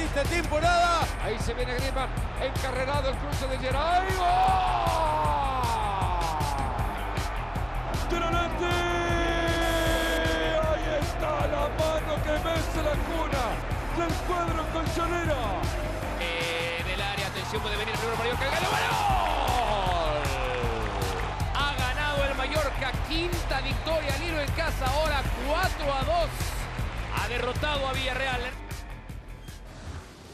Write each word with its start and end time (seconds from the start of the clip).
esta 0.00 0.22
temporada. 0.22 1.06
Ahí 1.22 1.38
se 1.38 1.52
viene 1.54 1.74
Griezmann, 1.74 2.08
encarrerado 2.40 3.10
el 3.10 3.16
cruce 3.16 3.46
de 3.46 3.58
Geray. 3.58 4.06
¡Gol! 4.16 4.26
¡Tronante! 8.08 8.66
Ahí 10.68 10.98
está 11.00 11.46
la 11.46 11.68
mano 11.78 12.22
que 12.24 12.32
vence 12.32 12.82
la 12.82 12.96
cuna 13.06 13.44
del 13.98 14.14
cuadro 14.26 14.62
colchonero. 14.72 15.36
En 16.20 16.86
el 16.88 17.00
área, 17.00 17.26
atención, 17.26 17.62
puede 17.62 17.76
venir 17.76 17.94
el 17.94 17.98
primero 17.98 18.16
Mallorca. 18.16 18.44
¡El 18.44 18.50
gol! 18.50 18.62
Ha 21.54 21.74
ganado 21.76 22.24
el 22.24 22.34
Mallorca, 22.34 22.92
quinta 23.08 23.60
victoria 23.60 24.14
al 24.14 24.22
hilo 24.22 24.40
en 24.40 24.50
casa, 24.52 24.86
ahora 24.86 25.22
4 25.46 25.94
a 25.94 26.04
2. 26.04 26.30
Ha 27.14 27.28
derrotado 27.28 27.88
a 27.88 27.92
Villarreal. 27.92 28.61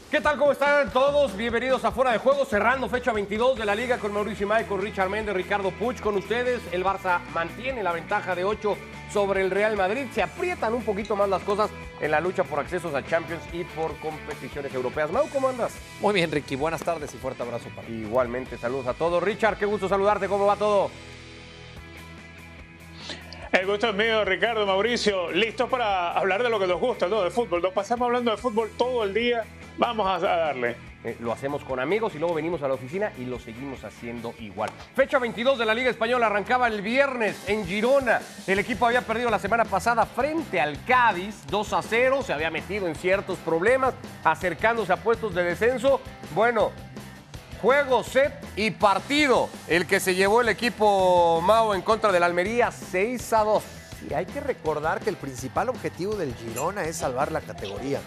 ¿Qué 0.09 0.21
tal? 0.21 0.39
¿Cómo 0.39 0.51
están 0.51 0.89
todos? 0.89 1.37
Bienvenidos 1.37 1.85
a 1.85 1.91
Fuera 1.91 2.11
de 2.11 2.17
Juego, 2.17 2.43
cerrando 2.43 2.89
fecha 2.89 3.13
22 3.13 3.59
de 3.59 3.65
la 3.65 3.75
Liga 3.75 3.99
con 3.99 4.11
Mauricio 4.11 4.47
Imay, 4.47 4.65
con 4.65 4.81
Richard 4.81 5.07
Méndez, 5.07 5.35
Ricardo 5.35 5.69
Puch 5.69 5.99
con 5.99 6.17
ustedes. 6.17 6.61
El 6.71 6.83
Barça 6.83 7.19
mantiene 7.31 7.83
la 7.83 7.91
ventaja 7.91 8.33
de 8.33 8.43
8 8.43 8.75
sobre 9.13 9.41
el 9.41 9.51
Real 9.51 9.77
Madrid. 9.77 10.07
Se 10.11 10.23
aprietan 10.23 10.73
un 10.73 10.81
poquito 10.81 11.15
más 11.15 11.29
las 11.29 11.43
cosas 11.43 11.69
en 12.01 12.09
la 12.09 12.21
lucha 12.21 12.43
por 12.43 12.57
accesos 12.57 12.95
a 12.95 13.05
Champions 13.05 13.43
y 13.53 13.63
por 13.65 13.95
competiciones 13.99 14.73
europeas. 14.73 15.11
Mau, 15.11 15.29
¿cómo 15.29 15.47
andas? 15.47 15.77
Muy 16.01 16.15
bien, 16.15 16.31
Ricky. 16.31 16.55
Buenas 16.55 16.81
tardes 16.81 17.13
y 17.13 17.17
fuerte 17.17 17.43
abrazo 17.43 17.69
para 17.75 17.85
ti. 17.85 17.93
Igualmente, 17.93 18.57
saludos 18.57 18.87
a 18.87 18.95
todos. 18.95 19.21
Richard, 19.21 19.59
qué 19.59 19.67
gusto 19.67 19.87
saludarte. 19.87 20.27
¿Cómo 20.27 20.47
va 20.47 20.55
todo? 20.55 20.89
El 23.51 23.67
gusto 23.67 23.89
es 23.89 23.95
mío, 23.95 24.25
Ricardo, 24.25 24.65
Mauricio. 24.65 25.31
Listos 25.31 25.69
para 25.69 26.13
hablar 26.13 26.41
de 26.41 26.49
lo 26.49 26.59
que 26.59 26.65
nos 26.65 26.79
gusta, 26.79 27.07
¿no? 27.07 27.21
De 27.21 27.29
fútbol. 27.29 27.61
Nos 27.61 27.73
pasamos 27.73 28.07
hablando 28.07 28.31
de 28.31 28.37
fútbol 28.37 28.71
todo 28.75 29.03
el 29.03 29.13
día. 29.13 29.45
Vamos 29.79 30.05
a 30.05 30.19
darle. 30.19 30.75
Eh, 31.05 31.15
lo 31.21 31.31
hacemos 31.31 31.63
con 31.63 31.79
amigos 31.79 32.13
y 32.13 32.19
luego 32.19 32.35
venimos 32.35 32.61
a 32.61 32.67
la 32.67 32.73
oficina 32.73 33.13
y 33.17 33.23
lo 33.23 33.39
seguimos 33.39 33.81
haciendo 33.85 34.33
igual. 34.39 34.69
Fecha 34.93 35.17
22 35.17 35.57
de 35.57 35.65
la 35.65 35.73
Liga 35.73 35.89
Española 35.89 36.25
arrancaba 36.25 36.67
el 36.67 36.81
viernes 36.81 37.41
en 37.47 37.65
Girona. 37.65 38.19
El 38.45 38.59
equipo 38.59 38.85
había 38.85 39.01
perdido 39.01 39.29
la 39.29 39.39
semana 39.39 39.63
pasada 39.63 40.05
frente 40.05 40.59
al 40.59 40.83
Cádiz 40.83 41.45
2 41.49 41.73
a 41.73 41.81
0. 41.81 42.23
Se 42.23 42.33
había 42.33 42.51
metido 42.51 42.89
en 42.89 42.95
ciertos 42.95 43.37
problemas, 43.37 43.93
acercándose 44.25 44.91
a 44.91 44.97
puestos 44.97 45.33
de 45.33 45.43
descenso. 45.43 46.01
Bueno, 46.35 46.71
juego, 47.61 48.03
set 48.03 48.33
y 48.57 48.71
partido. 48.71 49.47
El 49.69 49.87
que 49.87 50.01
se 50.01 50.13
llevó 50.13 50.41
el 50.41 50.49
equipo 50.49 51.39
Mao 51.41 51.73
en 51.73 51.83
contra 51.83 52.11
del 52.11 52.23
Almería 52.23 52.69
6 52.71 53.31
a 53.31 53.43
2. 53.45 53.63
Y 54.09 54.13
hay 54.13 54.25
que 54.25 54.41
recordar 54.41 54.99
que 54.99 55.09
el 55.09 55.15
principal 55.15 55.69
objetivo 55.69 56.15
del 56.15 56.35
Girona 56.35 56.83
es 56.83 56.97
salvar 56.97 57.31
la 57.31 57.39
categoría. 57.39 58.01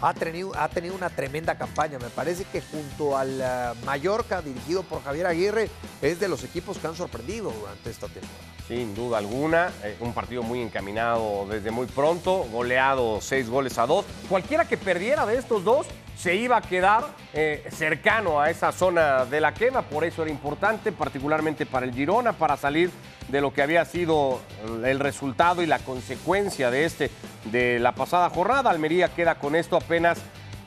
Ha 0.00 0.14
tenido, 0.14 0.52
ha 0.56 0.68
tenido 0.68 0.94
una 0.94 1.10
tremenda 1.10 1.56
campaña. 1.58 1.98
Me 1.98 2.08
parece 2.10 2.44
que 2.44 2.62
junto 2.62 3.16
al 3.16 3.40
uh, 3.40 3.84
Mallorca, 3.84 4.40
dirigido 4.42 4.82
por 4.84 5.02
Javier 5.02 5.26
Aguirre, 5.26 5.70
es 6.00 6.20
de 6.20 6.28
los 6.28 6.44
equipos 6.44 6.78
que 6.78 6.86
han 6.86 6.94
sorprendido 6.94 7.50
durante 7.50 7.90
esta 7.90 8.06
temporada. 8.06 8.38
Sin 8.68 8.94
duda 8.94 9.18
alguna, 9.18 9.72
eh, 9.82 9.96
un 10.00 10.12
partido 10.12 10.42
muy 10.42 10.60
encaminado 10.60 11.46
desde 11.48 11.70
muy 11.70 11.86
pronto, 11.86 12.44
goleado 12.52 13.20
seis 13.20 13.48
goles 13.48 13.78
a 13.78 13.86
dos. 13.86 14.04
Cualquiera 14.28 14.68
que 14.68 14.76
perdiera 14.76 15.24
de 15.24 15.36
estos 15.36 15.64
dos 15.64 15.86
se 16.18 16.34
iba 16.34 16.56
a 16.56 16.60
quedar 16.60 17.04
eh, 17.32 17.64
cercano 17.70 18.40
a 18.40 18.50
esa 18.50 18.72
zona 18.72 19.24
de 19.24 19.40
la 19.40 19.54
quema, 19.54 19.82
por 19.82 20.04
eso 20.04 20.22
era 20.22 20.30
importante, 20.30 20.90
particularmente 20.90 21.64
para 21.64 21.86
el 21.86 21.94
Girona, 21.94 22.32
para 22.32 22.56
salir 22.56 22.90
de 23.28 23.40
lo 23.40 23.52
que 23.52 23.62
había 23.62 23.84
sido 23.84 24.40
el 24.84 24.98
resultado 24.98 25.62
y 25.62 25.66
la 25.66 25.78
consecuencia 25.78 26.70
de 26.70 26.86
este 26.86 27.10
de 27.44 27.78
la 27.78 27.92
pasada 27.92 28.30
jornada. 28.30 28.70
Almería 28.70 29.08
queda 29.08 29.36
con 29.36 29.54
esto 29.54 29.76
apenas 29.76 30.18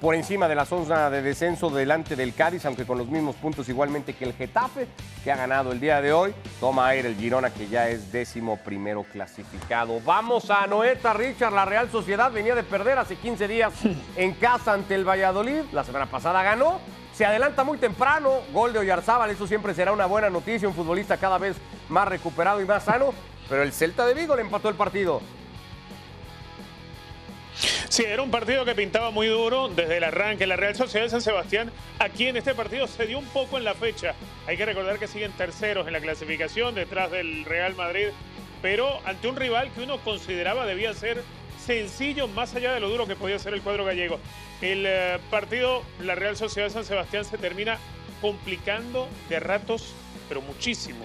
por 0.01 0.15
encima 0.15 0.47
de 0.47 0.55
la 0.55 0.65
zona 0.65 1.11
de 1.11 1.21
descenso 1.21 1.69
delante 1.69 2.15
del 2.15 2.33
Cádiz, 2.33 2.65
aunque 2.65 2.85
con 2.85 2.97
los 2.97 3.07
mismos 3.07 3.35
puntos 3.35 3.69
igualmente 3.69 4.15
que 4.15 4.25
el 4.25 4.33
Getafe, 4.33 4.87
que 5.23 5.31
ha 5.31 5.35
ganado 5.35 5.71
el 5.71 5.79
día 5.79 6.01
de 6.01 6.11
hoy. 6.11 6.33
Toma 6.59 6.87
aire 6.87 7.07
el 7.07 7.15
Girona, 7.15 7.51
que 7.51 7.67
ya 7.67 7.87
es 7.87 8.11
décimo 8.11 8.57
primero 8.57 9.03
clasificado. 9.03 10.01
Vamos 10.03 10.49
a 10.49 10.65
Noeta, 10.65 11.13
Richard. 11.13 11.53
La 11.53 11.65
Real 11.65 11.91
Sociedad 11.91 12.31
venía 12.31 12.55
de 12.55 12.63
perder 12.63 12.97
hace 12.97 13.15
15 13.15 13.47
días 13.47 13.73
en 14.15 14.33
casa 14.33 14.73
ante 14.73 14.95
el 14.95 15.07
Valladolid. 15.07 15.61
La 15.71 15.83
semana 15.83 16.07
pasada 16.07 16.41
ganó. 16.41 16.79
Se 17.13 17.23
adelanta 17.23 17.63
muy 17.63 17.77
temprano, 17.77 18.39
gol 18.51 18.73
de 18.73 18.79
Oyarzábal, 18.79 19.29
eso 19.29 19.45
siempre 19.45 19.75
será 19.75 19.91
una 19.91 20.07
buena 20.07 20.29
noticia, 20.29 20.67
un 20.67 20.73
futbolista 20.73 21.17
cada 21.17 21.37
vez 21.37 21.57
más 21.89 22.07
recuperado 22.07 22.61
y 22.61 22.65
más 22.65 22.85
sano, 22.85 23.13
pero 23.49 23.63
el 23.63 23.73
Celta 23.73 24.05
de 24.05 24.13
Vigo 24.13 24.33
le 24.35 24.41
empató 24.41 24.69
el 24.69 24.75
partido. 24.75 25.21
Sí, 27.91 28.05
era 28.05 28.21
un 28.21 28.31
partido 28.31 28.63
que 28.63 28.73
pintaba 28.73 29.11
muy 29.11 29.27
duro 29.27 29.67
desde 29.67 29.97
el 29.97 30.05
arranque. 30.05 30.47
La 30.47 30.55
Real 30.55 30.73
Sociedad 30.77 31.07
de 31.07 31.09
San 31.09 31.21
Sebastián, 31.21 31.73
aquí 31.99 32.25
en 32.27 32.37
este 32.37 32.55
partido, 32.55 32.87
se 32.87 33.05
dio 33.05 33.19
un 33.19 33.25
poco 33.25 33.57
en 33.57 33.65
la 33.65 33.73
fecha. 33.73 34.15
Hay 34.47 34.55
que 34.55 34.65
recordar 34.65 34.97
que 34.97 35.09
siguen 35.09 35.33
terceros 35.33 35.87
en 35.87 35.91
la 35.91 35.99
clasificación, 35.99 36.73
detrás 36.73 37.11
del 37.11 37.43
Real 37.43 37.75
Madrid, 37.75 38.07
pero 38.61 39.01
ante 39.03 39.27
un 39.27 39.35
rival 39.35 39.69
que 39.73 39.81
uno 39.81 39.97
consideraba 39.97 40.65
debía 40.65 40.93
ser 40.93 41.21
sencillo, 41.59 42.29
más 42.29 42.55
allá 42.55 42.73
de 42.73 42.79
lo 42.79 42.87
duro 42.87 43.07
que 43.07 43.17
podía 43.17 43.37
ser 43.39 43.53
el 43.53 43.61
cuadro 43.61 43.83
gallego. 43.83 44.19
El 44.61 44.85
eh, 44.87 45.19
partido, 45.29 45.83
la 45.99 46.15
Real 46.15 46.37
Sociedad 46.37 46.69
de 46.69 46.73
San 46.73 46.85
Sebastián 46.85 47.25
se 47.25 47.37
termina 47.37 47.77
complicando 48.21 49.09
de 49.27 49.41
ratos, 49.41 49.93
pero 50.29 50.41
muchísimo. 50.41 51.03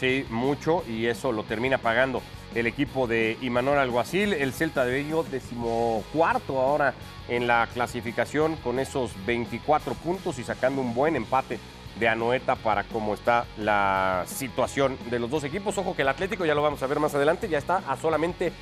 Sí, 0.00 0.24
mucho, 0.30 0.82
y 0.88 1.08
eso 1.08 1.30
lo 1.30 1.42
termina 1.44 1.76
pagando 1.76 2.22
el 2.54 2.66
equipo 2.66 3.06
de 3.06 3.36
Imanol 3.42 3.76
Alguacil, 3.76 4.32
el 4.32 4.54
Celta 4.54 4.86
de 4.86 5.02
Vigo, 5.02 5.24
decimocuarto 5.24 6.58
ahora 6.58 6.94
en 7.28 7.46
la 7.46 7.68
clasificación 7.74 8.56
con 8.56 8.78
esos 8.78 9.12
24 9.26 9.92
puntos 9.92 10.38
y 10.38 10.42
sacando 10.42 10.80
un 10.80 10.94
buen 10.94 11.16
empate 11.16 11.60
de 11.98 12.08
Anoeta 12.08 12.56
para 12.56 12.84
cómo 12.84 13.12
está 13.12 13.44
la 13.58 14.24
situación 14.26 14.96
de 15.10 15.18
los 15.18 15.28
dos 15.28 15.44
equipos. 15.44 15.76
Ojo 15.76 15.94
que 15.94 16.00
el 16.00 16.08
Atlético, 16.08 16.46
ya 16.46 16.54
lo 16.54 16.62
vamos 16.62 16.82
a 16.82 16.86
ver 16.86 16.98
más 16.98 17.14
adelante, 17.14 17.46
ya 17.46 17.58
está 17.58 17.82
a 17.86 17.98
solamente 17.98 18.54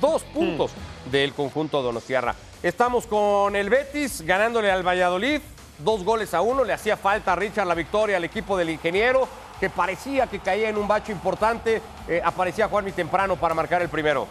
dos 0.00 0.24
puntos 0.24 0.72
del 1.08 1.34
conjunto 1.34 1.82
Donostiarra. 1.82 2.34
Estamos 2.64 3.06
con 3.06 3.54
el 3.54 3.70
Betis 3.70 4.22
ganándole 4.22 4.72
al 4.72 4.84
Valladolid, 4.84 5.40
dos 5.78 6.02
goles 6.02 6.34
a 6.34 6.40
uno, 6.40 6.64
le 6.64 6.72
hacía 6.72 6.96
falta 6.96 7.34
a 7.34 7.36
Richard 7.36 7.68
la 7.68 7.76
victoria 7.76 8.16
al 8.16 8.24
equipo 8.24 8.56
del 8.56 8.70
ingeniero 8.70 9.28
que 9.60 9.68
parecía 9.68 10.26
que 10.26 10.40
caía 10.40 10.70
en 10.70 10.78
un 10.78 10.88
bacho 10.88 11.12
importante, 11.12 11.82
eh, 12.08 12.22
aparecía 12.24 12.66
Juanmi 12.66 12.92
temprano 12.92 13.36
para 13.36 13.54
marcar 13.54 13.82
el 13.82 13.90
primero. 13.90 14.26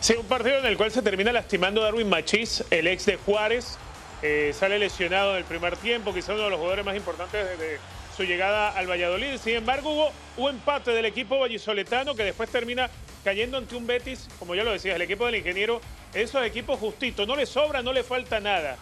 Sí, 0.00 0.14
un 0.18 0.26
partido 0.26 0.58
en 0.58 0.66
el 0.66 0.76
cual 0.76 0.90
se 0.90 1.00
termina 1.00 1.32
lastimando 1.32 1.80
Darwin 1.80 2.08
Machís, 2.08 2.64
el 2.70 2.88
ex 2.88 3.06
de 3.06 3.16
Juárez. 3.16 3.78
Eh, 4.22 4.52
sale 4.58 4.78
lesionado 4.78 5.32
en 5.32 5.38
el 5.38 5.44
primer 5.44 5.76
tiempo, 5.76 6.12
quizá 6.12 6.34
uno 6.34 6.44
de 6.44 6.50
los 6.50 6.58
jugadores 6.58 6.84
más 6.84 6.96
importantes 6.96 7.46
desde 7.46 7.78
su 8.16 8.24
llegada 8.24 8.70
al 8.70 8.88
Valladolid. 8.88 9.38
Sin 9.38 9.54
embargo, 9.54 9.90
hubo 9.90 10.12
un 10.36 10.50
empate 10.50 10.90
del 10.90 11.04
equipo 11.04 11.38
vallisoletano 11.38 12.14
que 12.14 12.24
después 12.24 12.50
termina 12.50 12.90
cayendo 13.22 13.56
ante 13.56 13.76
un 13.76 13.86
Betis, 13.86 14.28
como 14.38 14.54
ya 14.54 14.64
lo 14.64 14.72
decías, 14.72 14.96
el 14.96 15.02
equipo 15.02 15.26
del 15.26 15.36
ingeniero, 15.36 15.80
esos 16.12 16.44
equipos 16.44 16.78
justitos, 16.78 17.26
no 17.26 17.36
le 17.36 17.46
sobra, 17.46 17.82
no 17.82 17.92
le 17.92 18.02
falta 18.02 18.40
nada. 18.40 18.76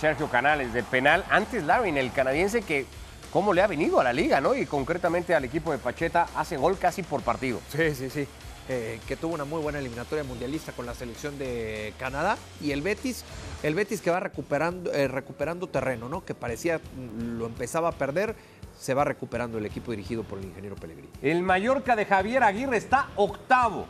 Sergio 0.00 0.28
Canales 0.28 0.72
de 0.72 0.82
penal, 0.82 1.24
antes 1.30 1.66
Darwin, 1.66 1.96
el 1.96 2.12
canadiense 2.12 2.62
que 2.62 2.86
cómo 3.34 3.52
le 3.52 3.62
ha 3.62 3.66
venido 3.66 3.98
a 3.98 4.04
la 4.04 4.12
liga, 4.12 4.40
¿no? 4.40 4.54
Y 4.54 4.64
concretamente 4.64 5.34
al 5.34 5.44
equipo 5.44 5.72
de 5.72 5.78
Pacheta 5.78 6.28
hace 6.36 6.56
gol 6.56 6.78
casi 6.78 7.02
por 7.02 7.20
partido. 7.20 7.58
Sí, 7.68 7.92
sí, 7.92 8.08
sí. 8.08 8.28
Eh, 8.68 9.00
que 9.08 9.16
tuvo 9.16 9.34
una 9.34 9.44
muy 9.44 9.60
buena 9.60 9.80
eliminatoria 9.80 10.22
mundialista 10.22 10.70
con 10.70 10.86
la 10.86 10.94
selección 10.94 11.36
de 11.36 11.92
Canadá 11.98 12.38
y 12.62 12.70
el 12.70 12.80
Betis, 12.80 13.24
el 13.64 13.74
Betis 13.74 14.00
que 14.00 14.12
va 14.12 14.20
recuperando, 14.20 14.92
eh, 14.92 15.08
recuperando 15.08 15.66
terreno, 15.66 16.08
¿no? 16.08 16.24
Que 16.24 16.32
parecía 16.32 16.78
mm, 16.78 17.36
lo 17.36 17.46
empezaba 17.46 17.88
a 17.88 17.92
perder, 17.92 18.36
se 18.80 18.94
va 18.94 19.02
recuperando 19.02 19.58
el 19.58 19.66
equipo 19.66 19.90
dirigido 19.90 20.22
por 20.22 20.38
el 20.38 20.44
ingeniero 20.44 20.76
Pellegrini. 20.76 21.08
El 21.20 21.42
Mallorca 21.42 21.96
de 21.96 22.06
Javier 22.06 22.44
Aguirre 22.44 22.76
está 22.76 23.08
octavo, 23.16 23.86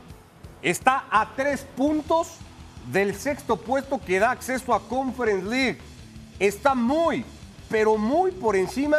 está 0.62 1.04
a 1.10 1.34
tres 1.36 1.66
puntos 1.76 2.38
del 2.90 3.14
sexto 3.14 3.58
puesto 3.58 4.00
que 4.00 4.18
da 4.18 4.30
acceso 4.30 4.72
a 4.72 4.88
Conference 4.88 5.46
League. 5.46 5.78
Está 6.38 6.74
muy, 6.74 7.26
pero 7.68 7.98
muy 7.98 8.30
por 8.30 8.56
encima 8.56 8.96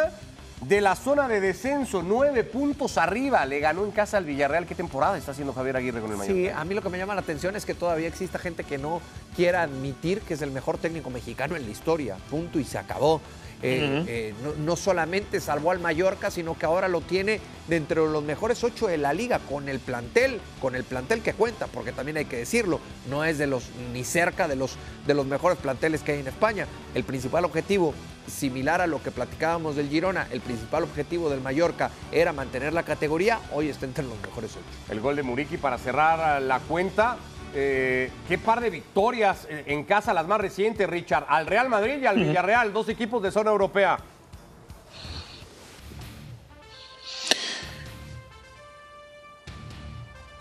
de 0.60 0.80
la 0.80 0.96
zona 0.96 1.28
de 1.28 1.40
descenso, 1.40 2.02
nueve 2.02 2.44
puntos 2.44 2.98
arriba. 2.98 3.44
Le 3.46 3.60
ganó 3.60 3.84
en 3.84 3.90
casa 3.90 4.16
al 4.16 4.24
Villarreal. 4.24 4.66
¿Qué 4.66 4.74
temporada 4.74 5.18
está 5.18 5.32
haciendo 5.32 5.52
Javier 5.52 5.76
Aguirre 5.76 6.00
con 6.00 6.10
el 6.10 6.16
Mallorca? 6.16 6.34
Sí, 6.34 6.48
a 6.48 6.64
mí 6.64 6.74
lo 6.74 6.82
que 6.82 6.88
me 6.88 6.98
llama 6.98 7.14
la 7.14 7.20
atención 7.20 7.56
es 7.56 7.64
que 7.64 7.74
todavía 7.74 8.08
exista 8.08 8.38
gente 8.38 8.64
que 8.64 8.78
no 8.78 9.00
quiera 9.34 9.62
admitir 9.62 10.20
que 10.20 10.34
es 10.34 10.42
el 10.42 10.50
mejor 10.50 10.78
técnico 10.78 11.10
mexicano 11.10 11.56
en 11.56 11.64
la 11.64 11.70
historia. 11.70 12.16
Punto 12.30 12.58
y 12.58 12.64
se 12.64 12.78
acabó. 12.78 13.20
Eh, 13.62 14.04
eh, 14.06 14.34
no, 14.42 14.52
no, 14.52 14.76
solamente 14.76 15.40
salvó 15.40 15.70
al 15.70 15.80
Mallorca, 15.80 16.30
sino 16.30 16.58
que 16.58 16.66
ahora 16.66 16.88
lo 16.88 17.00
tiene 17.00 17.40
dentro 17.68 18.06
de 18.06 18.12
los 18.12 18.22
mejores 18.22 18.62
ocho 18.62 18.86
de 18.86 18.98
la 18.98 19.12
liga 19.12 19.38
con 19.38 19.68
el 19.68 19.80
plantel, 19.80 20.40
con 20.60 20.76
el 20.76 20.84
plantel 20.84 21.22
que 21.22 21.32
cuenta, 21.32 21.66
porque 21.66 21.92
también 21.92 22.18
hay 22.18 22.26
que 22.26 22.36
decirlo, 22.36 22.80
no 23.08 23.24
es 23.24 23.38
de 23.38 23.46
los 23.46 23.70
ni 23.92 24.04
cerca 24.04 24.46
de 24.46 24.56
los, 24.56 24.76
de 25.06 25.14
los 25.14 25.26
mejores 25.26 25.58
planteles 25.58 26.02
que 26.02 26.12
hay 26.12 26.20
en 26.20 26.28
España. 26.28 26.66
El 26.94 27.04
principal 27.04 27.44
objetivo, 27.44 27.94
similar 28.26 28.80
a 28.80 28.86
lo 28.86 29.02
que 29.02 29.10
platicábamos 29.10 29.76
del 29.76 29.88
Girona, 29.88 30.28
el 30.30 30.40
principal 30.40 30.82
objetivo 30.82 31.30
del 31.30 31.40
Mallorca 31.40 31.90
era 32.12 32.32
mantener 32.32 32.72
la 32.72 32.82
categoría, 32.82 33.40
hoy 33.52 33.68
está 33.68 33.86
entre 33.86 34.04
los 34.04 34.20
mejores 34.20 34.50
ocho. 34.52 34.92
El 34.92 35.00
gol 35.00 35.16
de 35.16 35.22
Muriqui 35.22 35.56
para 35.56 35.78
cerrar 35.78 36.42
la 36.42 36.60
cuenta. 36.60 37.16
Eh, 37.54 38.10
qué 38.28 38.38
par 38.38 38.60
de 38.60 38.70
victorias 38.70 39.46
en 39.48 39.84
casa, 39.84 40.12
las 40.12 40.26
más 40.26 40.40
recientes, 40.40 40.88
Richard. 40.88 41.26
Al 41.28 41.46
Real 41.46 41.68
Madrid 41.68 41.98
y 42.02 42.06
al 42.06 42.18
Villarreal, 42.18 42.72
dos 42.72 42.88
equipos 42.88 43.22
de 43.22 43.30
zona 43.30 43.50
europea. 43.50 43.98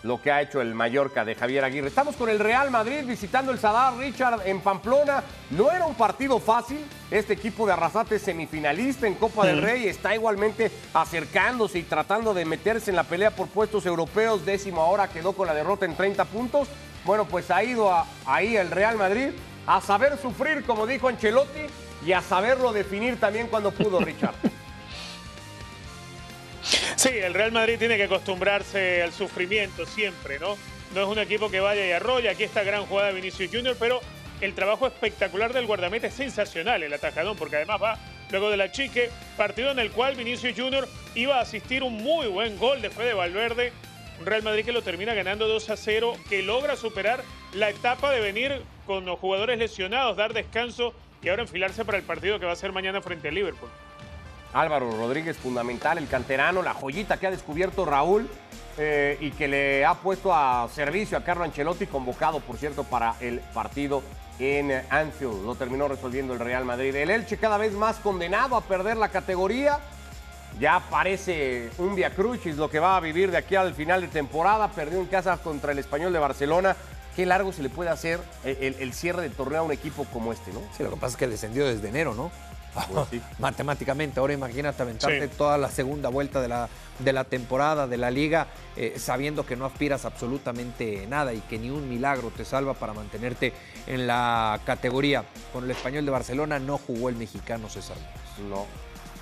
Lo 0.06 0.22
que 0.22 0.32
ha 0.32 0.40
hecho 0.40 0.62
el 0.62 0.76
Mallorca 0.76 1.26
de 1.26 1.34
Javier 1.34 1.66
Aguirre. 1.66 1.88
Estamos 1.88 2.16
con 2.16 2.30
el 2.30 2.38
Real 2.38 2.70
Madrid 2.70 3.04
visitando 3.08 3.52
el 3.52 3.58
Sadar 3.58 3.98
Richard 3.98 4.46
en 4.46 4.62
Pamplona. 4.62 5.24
No 5.50 5.72
era 5.72 5.88
un 5.88 5.96
partido 5.96 6.40
fácil. 6.40 6.78
Este 7.10 7.34
equipo 7.34 7.66
de 7.66 7.74
Arrasate 7.74 8.20
semifinalista 8.20 9.08
en 9.08 9.16
Copa 9.16 9.48
del 9.48 9.64
Rey 9.64 9.88
está 9.88 10.14
igualmente 10.14 10.70
acercándose 10.94 11.80
y 11.80 11.84
tratando 11.84 12.36
de 12.36 12.46
meterse 12.46 12.92
en 12.92 12.98
la 12.98 13.04
pelea 13.04 13.32
por 13.32 13.48
puestos 13.48 13.88
europeos. 13.88 14.46
Décimo 14.46 14.84
ahora 14.84 15.08
quedó 15.08 15.34
con 15.34 15.48
la 15.48 15.56
derrota 15.56 15.86
en 15.86 15.96
30 15.96 16.24
puntos. 16.26 16.68
Bueno, 17.04 17.26
pues 17.26 17.50
ha 17.50 17.64
ido 17.64 17.92
ahí 18.28 18.58
el 18.58 18.70
Real 18.70 18.98
Madrid 18.98 19.30
a 19.66 19.82
saber 19.82 20.20
sufrir, 20.20 20.66
como 20.66 20.86
dijo 20.86 21.08
Ancelotti, 21.08 21.62
y 22.06 22.12
a 22.12 22.22
saberlo 22.22 22.74
definir 22.74 23.20
también 23.20 23.48
cuando 23.48 23.72
pudo, 23.72 24.00
Richard. 24.06 24.36
Sí, 26.96 27.10
el 27.10 27.34
Real 27.34 27.52
Madrid 27.52 27.78
tiene 27.78 27.98
que 27.98 28.04
acostumbrarse 28.04 29.04
al 29.04 29.12
sufrimiento 29.12 29.86
siempre, 29.86 30.40
¿no? 30.40 30.58
No 30.94 31.02
es 31.02 31.08
un 31.08 31.20
equipo 31.20 31.52
que 31.52 31.60
vaya 31.60 31.86
y 31.86 31.92
arrolla. 31.92 32.32
Aquí 32.32 32.44
está 32.44 32.64
gran 32.64 32.86
jugada 32.86 33.10
de 33.10 33.16
Vinicius 33.16 33.52
Junior, 33.52 33.76
pero 33.80 34.00
el 34.42 34.54
trabajo 34.54 34.88
espectacular 34.88 35.54
del 35.54 35.66
guardameta 35.66 36.08
es 36.08 36.14
sensacional, 36.14 36.84
el 36.84 36.94
atajadón, 36.94 37.38
porque 37.38 37.58
además 37.58 37.82
va 37.82 38.00
luego 38.32 38.50
de 38.50 38.58
la 38.58 38.72
chique, 38.72 39.10
partido 39.38 39.72
en 39.72 39.80
el 39.80 39.92
cual 39.92 40.16
Vinicius 40.16 40.58
Junior 40.58 40.88
iba 41.14 41.38
a 41.38 41.42
asistir 41.42 41.84
un 41.84 41.94
muy 41.94 42.28
buen 42.28 42.58
gol 42.58 42.82
de 42.82 42.90
Fede 42.90 43.14
Valverde 43.14 43.72
un 44.20 44.26
Real 44.26 44.44
Madrid 44.44 44.66
que 44.66 44.72
lo 44.72 44.82
termina 44.82 45.14
ganando 45.14 45.48
2 45.48 45.70
a 45.70 45.78
0, 45.78 46.14
que 46.30 46.42
logra 46.42 46.76
superar 46.76 47.24
la 47.54 47.70
etapa 47.70 48.12
de 48.12 48.22
venir 48.22 48.62
con 48.86 49.06
los 49.06 49.20
jugadores 49.20 49.58
lesionados, 49.58 50.16
dar 50.18 50.34
descanso 50.34 50.94
y 51.22 51.30
ahora 51.30 51.44
enfilarse 51.44 51.86
para 51.86 51.98
el 51.98 52.04
partido 52.04 52.40
que 52.40 52.46
va 52.46 52.54
a 52.54 52.56
ser 52.56 52.72
mañana 52.72 53.02
frente 53.02 53.30
al 53.30 53.36
Liverpool. 53.36 53.70
Álvaro 54.56 54.90
Rodríguez, 54.92 55.38
fundamental, 55.38 55.98
el 55.98 56.08
canterano, 56.08 56.62
la 56.62 56.74
joyita 56.74 57.18
que 57.18 57.28
ha 57.28 57.32
descubierto 57.32 57.86
Raúl 57.86 58.30
eh, 58.78 59.18
y 59.20 59.32
que 59.32 59.48
le 59.48 59.86
ha 59.86 59.96
puesto 59.96 60.34
a 60.34 60.68
servicio 60.74 61.18
a 61.18 61.24
Carlo 61.24 61.44
Ancelotti, 61.44 61.88
convocado, 61.88 62.40
por 62.40 62.58
cierto, 62.58 62.86
para 62.86 63.16
el 63.20 63.40
partido 63.54 64.02
en 64.40 64.72
Anfield. 64.90 65.46
Lo 65.46 65.56
terminó 65.56 65.88
resolviendo 65.90 66.34
el 66.34 66.40
Real 66.40 66.64
Madrid. 66.64 66.96
El 66.96 67.10
Elche 67.10 67.38
cada 67.38 67.58
vez 67.58 67.74
más 67.74 67.98
condenado 67.98 68.56
a 68.56 68.62
perder 68.62 68.98
la 68.98 69.10
categoría 69.10 69.80
ya 70.60 70.82
parece 70.90 71.70
un 71.78 71.96
Via 71.96 72.12
Crucis 72.12 72.56
lo 72.56 72.70
que 72.70 72.80
va 72.80 72.96
a 72.96 73.00
vivir 73.02 73.30
de 73.32 73.38
aquí 73.38 73.56
al 73.56 73.74
final 73.74 74.02
de 74.02 74.08
temporada. 74.08 74.70
Perdió 74.70 75.00
en 75.00 75.08
casa 75.08 75.38
contra 75.38 75.74
el 75.74 75.80
Español 75.80 76.14
de 76.14 76.20
Barcelona. 76.20 76.76
Qué 77.16 77.26
largo 77.26 77.52
se 77.52 77.62
le 77.62 77.70
puede 77.70 77.90
hacer 77.90 78.20
el, 78.44 78.94
cierre 78.94 79.22
de 79.22 79.30
torneo 79.30 79.60
a 79.60 79.64
un 79.64 79.72
equipo 79.72 80.06
como 80.12 80.34
este, 80.34 80.52
¿no? 80.52 80.60
Sí, 80.76 80.84
lo 80.84 80.90
que 80.92 80.98
pasa 80.98 81.14
es 81.14 81.18
que 81.18 81.28
descendió 81.28 81.66
desde 81.66 81.88
enero, 81.88 82.14
¿no? 82.14 82.30
Pues 82.76 83.22
Matemáticamente, 83.40 84.20
ahora 84.20 84.34
imagínate 84.34 84.82
aventarte 84.82 85.28
toda 85.30 85.58
la 85.58 85.70
segunda 85.70 86.10
vuelta 86.10 86.42
de 86.42 86.50
la, 86.50 86.70
de 87.00 87.14
la 87.14 87.24
temporada 87.24 87.88
de 87.88 87.98
la 87.98 88.12
liga, 88.12 88.48
eh, 88.76 88.96
sabiendo 88.98 89.46
que 89.46 89.56
no 89.56 89.66
aspiras 89.66 90.06
absolutamente 90.06 91.08
nada 91.08 91.34
y 91.34 91.40
que 91.42 91.58
ni 91.58 91.70
un 91.70 91.88
milagro 91.88 92.32
te 92.36 92.44
salva 92.44 92.74
para 92.74 92.94
mantenerte 92.94 93.54
en 93.88 94.08
la 94.08 94.60
categoría. 94.66 95.24
Con 95.54 95.64
el 95.64 95.72
español 95.72 96.06
de 96.06 96.12
Barcelona 96.12 96.60
no 96.60 96.78
jugó 96.78 97.10
el 97.10 97.16
mexicano 97.16 97.70
César. 97.70 97.98
No, 98.50 98.66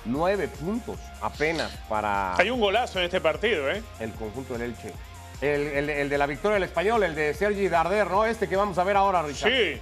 Nueve 0.06 0.48
puntos 0.48 0.98
apenas 1.22 1.70
para. 1.88 2.36
Hay 2.36 2.50
un 2.50 2.60
golazo 2.60 2.98
en 2.98 3.06
este 3.06 3.20
partido, 3.22 3.70
¿eh? 3.70 3.82
El 4.00 4.12
conjunto 4.12 4.52
del 4.52 4.70
Elche. 4.70 4.92
El, 5.40 6.08
de 6.08 6.18
la 6.18 6.26
victoria 6.26 6.54
del 6.54 6.64
español, 6.64 7.02
el 7.02 7.14
de 7.14 7.34
Sergi 7.34 7.68
Darder, 7.68 8.10
¿no? 8.10 8.24
Este 8.24 8.48
que 8.48 8.56
vamos 8.56 8.76
a 8.78 8.84
ver 8.84 8.96
ahora, 8.96 9.22
Richard. 9.22 9.50
Sí. 9.50 9.80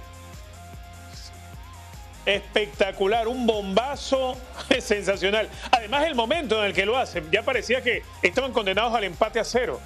Espectacular, 2.25 3.27
un 3.27 3.45
bombazo 3.45 4.37
sensacional. 4.79 5.49
Además, 5.71 6.05
el 6.05 6.15
momento 6.15 6.59
en 6.59 6.65
el 6.67 6.73
que 6.73 6.85
lo 6.85 6.97
hacen, 6.97 7.29
ya 7.31 7.43
parecía 7.43 7.81
que 7.81 8.01
estaban 8.21 8.51
condenados 8.51 8.93
al 8.93 9.03
empate 9.03 9.39
a 9.39 9.43
cero. 9.43 9.79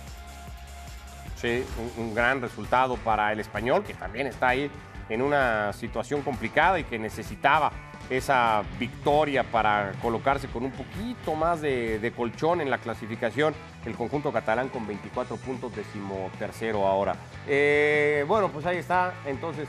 Sí, 1.35 1.63
un 1.97 2.15
gran 2.15 2.41
resultado 2.41 2.95
para 2.97 3.31
el 3.31 3.39
español, 3.39 3.83
que 3.83 3.93
también 3.93 4.27
está 4.27 4.49
ahí 4.49 4.71
en 5.09 5.21
una 5.21 5.71
situación 5.73 6.21
complicada 6.21 6.79
y 6.79 6.83
que 6.83 6.99
necesitaba 6.99 7.71
esa 8.09 8.63
victoria 8.79 9.43
para 9.43 9.91
colocarse 10.01 10.47
con 10.47 10.63
un 10.63 10.71
poquito 10.71 11.35
más 11.35 11.61
de, 11.61 12.13
colchón 12.15 12.61
en 12.61 12.69
la 12.69 12.77
clasificación. 12.77 13.53
El 13.85 13.95
conjunto 13.95 14.31
catalán 14.31 14.69
con 14.69 14.87
24 14.87 15.35
puntos, 15.37 15.75
decimotercero 15.75 16.87
ahora. 16.87 17.15
Eh, 17.47 18.23
bueno, 18.27 18.49
pues 18.49 18.65
ahí 18.65 18.77
está 18.77 19.13
entonces 19.25 19.67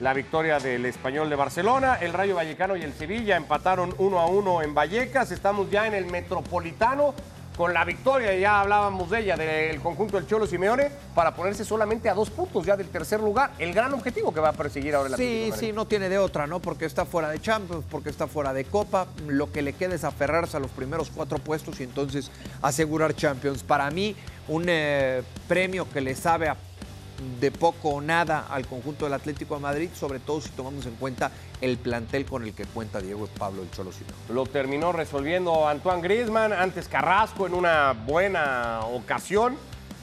la 0.00 0.14
victoria 0.14 0.58
del 0.58 0.86
español 0.86 1.28
de 1.28 1.36
Barcelona. 1.36 1.98
El 2.00 2.12
Rayo 2.12 2.36
Vallecano 2.36 2.76
y 2.76 2.82
el 2.82 2.92
Sevilla 2.92 3.36
empataron 3.36 3.94
uno 3.98 4.20
a 4.20 4.26
uno 4.26 4.62
en 4.62 4.74
Vallecas. 4.74 5.30
Estamos 5.30 5.70
ya 5.70 5.86
en 5.86 5.94
el 5.94 6.06
Metropolitano 6.06 7.14
con 7.58 7.74
la 7.74 7.84
victoria, 7.84 8.36
ya 8.36 8.60
hablábamos 8.60 9.10
de 9.10 9.18
ella, 9.18 9.36
del 9.36 9.80
conjunto 9.80 10.16
del 10.16 10.28
Cholo 10.28 10.46
Simeone, 10.46 10.92
para 11.12 11.34
ponerse 11.34 11.64
solamente 11.64 12.08
a 12.08 12.14
dos 12.14 12.30
puntos 12.30 12.64
ya 12.64 12.76
del 12.76 12.88
tercer 12.88 13.18
lugar. 13.18 13.50
El 13.58 13.74
gran 13.74 13.92
objetivo 13.92 14.32
que 14.32 14.38
va 14.38 14.50
a 14.50 14.52
perseguir 14.52 14.94
ahora 14.94 15.08
el 15.08 15.16
Sí, 15.16 15.50
sí, 15.58 15.72
no 15.72 15.84
tiene 15.84 16.08
de 16.08 16.18
otra, 16.18 16.46
¿no? 16.46 16.60
Porque 16.60 16.84
está 16.84 17.04
fuera 17.04 17.28
de 17.30 17.40
Champions, 17.40 17.84
porque 17.90 18.10
está 18.10 18.28
fuera 18.28 18.52
de 18.52 18.64
Copa. 18.64 19.08
Lo 19.26 19.50
que 19.50 19.62
le 19.62 19.72
queda 19.72 19.96
es 19.96 20.04
aferrarse 20.04 20.56
a 20.56 20.60
los 20.60 20.70
primeros 20.70 21.10
cuatro 21.12 21.38
puestos 21.38 21.80
y 21.80 21.82
entonces 21.82 22.30
asegurar 22.62 23.16
Champions. 23.16 23.64
Para 23.64 23.90
mí, 23.90 24.14
un 24.46 24.66
eh, 24.68 25.24
premio 25.48 25.90
que 25.90 26.00
le 26.00 26.14
sabe 26.14 26.48
a 26.48 26.56
de 27.40 27.50
poco 27.50 27.90
o 27.90 28.00
nada 28.00 28.46
al 28.50 28.66
conjunto 28.66 29.04
del 29.04 29.14
Atlético 29.14 29.56
de 29.56 29.60
Madrid, 29.60 29.90
sobre 29.94 30.20
todo 30.20 30.40
si 30.40 30.50
tomamos 30.50 30.86
en 30.86 30.94
cuenta 30.94 31.30
el 31.60 31.76
plantel 31.78 32.24
con 32.24 32.44
el 32.44 32.54
que 32.54 32.64
cuenta 32.64 33.00
Diego 33.00 33.28
Pablo 33.38 33.62
el 33.62 33.70
Cholo 33.70 33.90
Lo 34.28 34.46
terminó 34.46 34.92
resolviendo 34.92 35.68
Antoine 35.68 36.02
Griezmann, 36.02 36.52
antes 36.52 36.88
Carrasco 36.88 37.46
en 37.46 37.54
una 37.54 37.92
buena 37.92 38.80
ocasión 38.92 39.56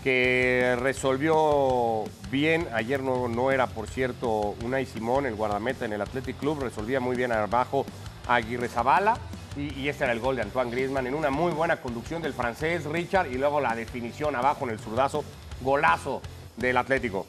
que 0.03 0.77
resolvió 0.79 2.03
bien. 2.29 2.67
Ayer 2.74 3.01
no, 3.01 3.27
no 3.27 3.51
era, 3.51 3.67
por 3.67 3.88
cierto, 3.88 4.55
Unai 4.63 4.86
Simón, 4.86 5.25
el 5.25 5.36
guardameta 5.36 5.86
en 5.86 5.93
el 5.93 6.01
Athletic 6.01 6.38
Club, 6.38 6.62
resolvía 6.62 7.00
muy 7.00 7.15
bien 7.15 7.31
abajo 7.31 7.86
a 8.27 8.36
Aguirre 8.36 8.67
Zabala. 8.67 9.17
Y, 9.57 9.74
y, 9.79 9.88
este 9.88 10.03
era 10.03 10.12
el 10.12 10.19
gol 10.19 10.36
de 10.36 10.41
Antoine 10.41 10.69
Griezmann 10.69 11.07
en 11.07 11.15
una 11.15 11.31
muy 11.31 11.53
buena 11.53 11.77
conducción 11.77 12.22
del 12.22 12.34
francés 12.34 12.84
Richard 12.84 13.31
y 13.31 13.38
luego 13.38 13.62
la 13.62 13.74
definición 13.74 14.36
abajo 14.36 14.65
en 14.65 14.72
el 14.72 14.79
zurdazo. 14.79 15.24
Golazo 15.62 16.22
del 16.57 16.77
Atlético. 16.77 17.27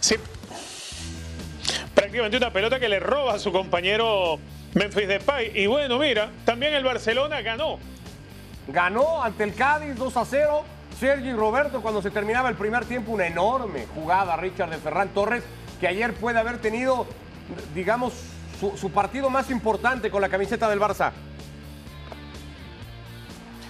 Sí. 0.00 0.16
Prácticamente 1.94 2.36
una 2.36 2.52
pelota 2.52 2.78
que 2.78 2.88
le 2.88 3.00
roba 3.00 3.34
a 3.34 3.38
su 3.38 3.52
compañero 3.52 4.38
Memphis 4.74 5.08
Depay. 5.08 5.52
Y 5.54 5.66
bueno, 5.66 5.98
mira, 5.98 6.30
también 6.44 6.74
el 6.74 6.84
Barcelona 6.84 7.40
ganó. 7.40 7.78
Ganó 8.68 9.22
ante 9.22 9.44
el 9.44 9.54
Cádiz 9.54 9.96
2 9.96 10.16
a 10.16 10.24
0. 10.24 10.64
Sergi 10.98 11.32
Roberto 11.32 11.82
cuando 11.82 12.00
se 12.00 12.10
terminaba 12.10 12.48
el 12.48 12.56
primer 12.56 12.86
tiempo, 12.86 13.12
una 13.12 13.26
enorme 13.26 13.86
jugada 13.94 14.36
Richard 14.36 14.70
de 14.70 14.78
Ferran 14.78 15.10
Torres, 15.10 15.44
que 15.78 15.86
ayer 15.86 16.14
puede 16.14 16.38
haber 16.38 16.58
tenido, 16.58 17.06
digamos, 17.74 18.14
su, 18.58 18.76
su 18.78 18.90
partido 18.90 19.28
más 19.28 19.50
importante 19.50 20.10
con 20.10 20.22
la 20.22 20.30
camiseta 20.30 20.70
del 20.70 20.80
Barça. 20.80 21.12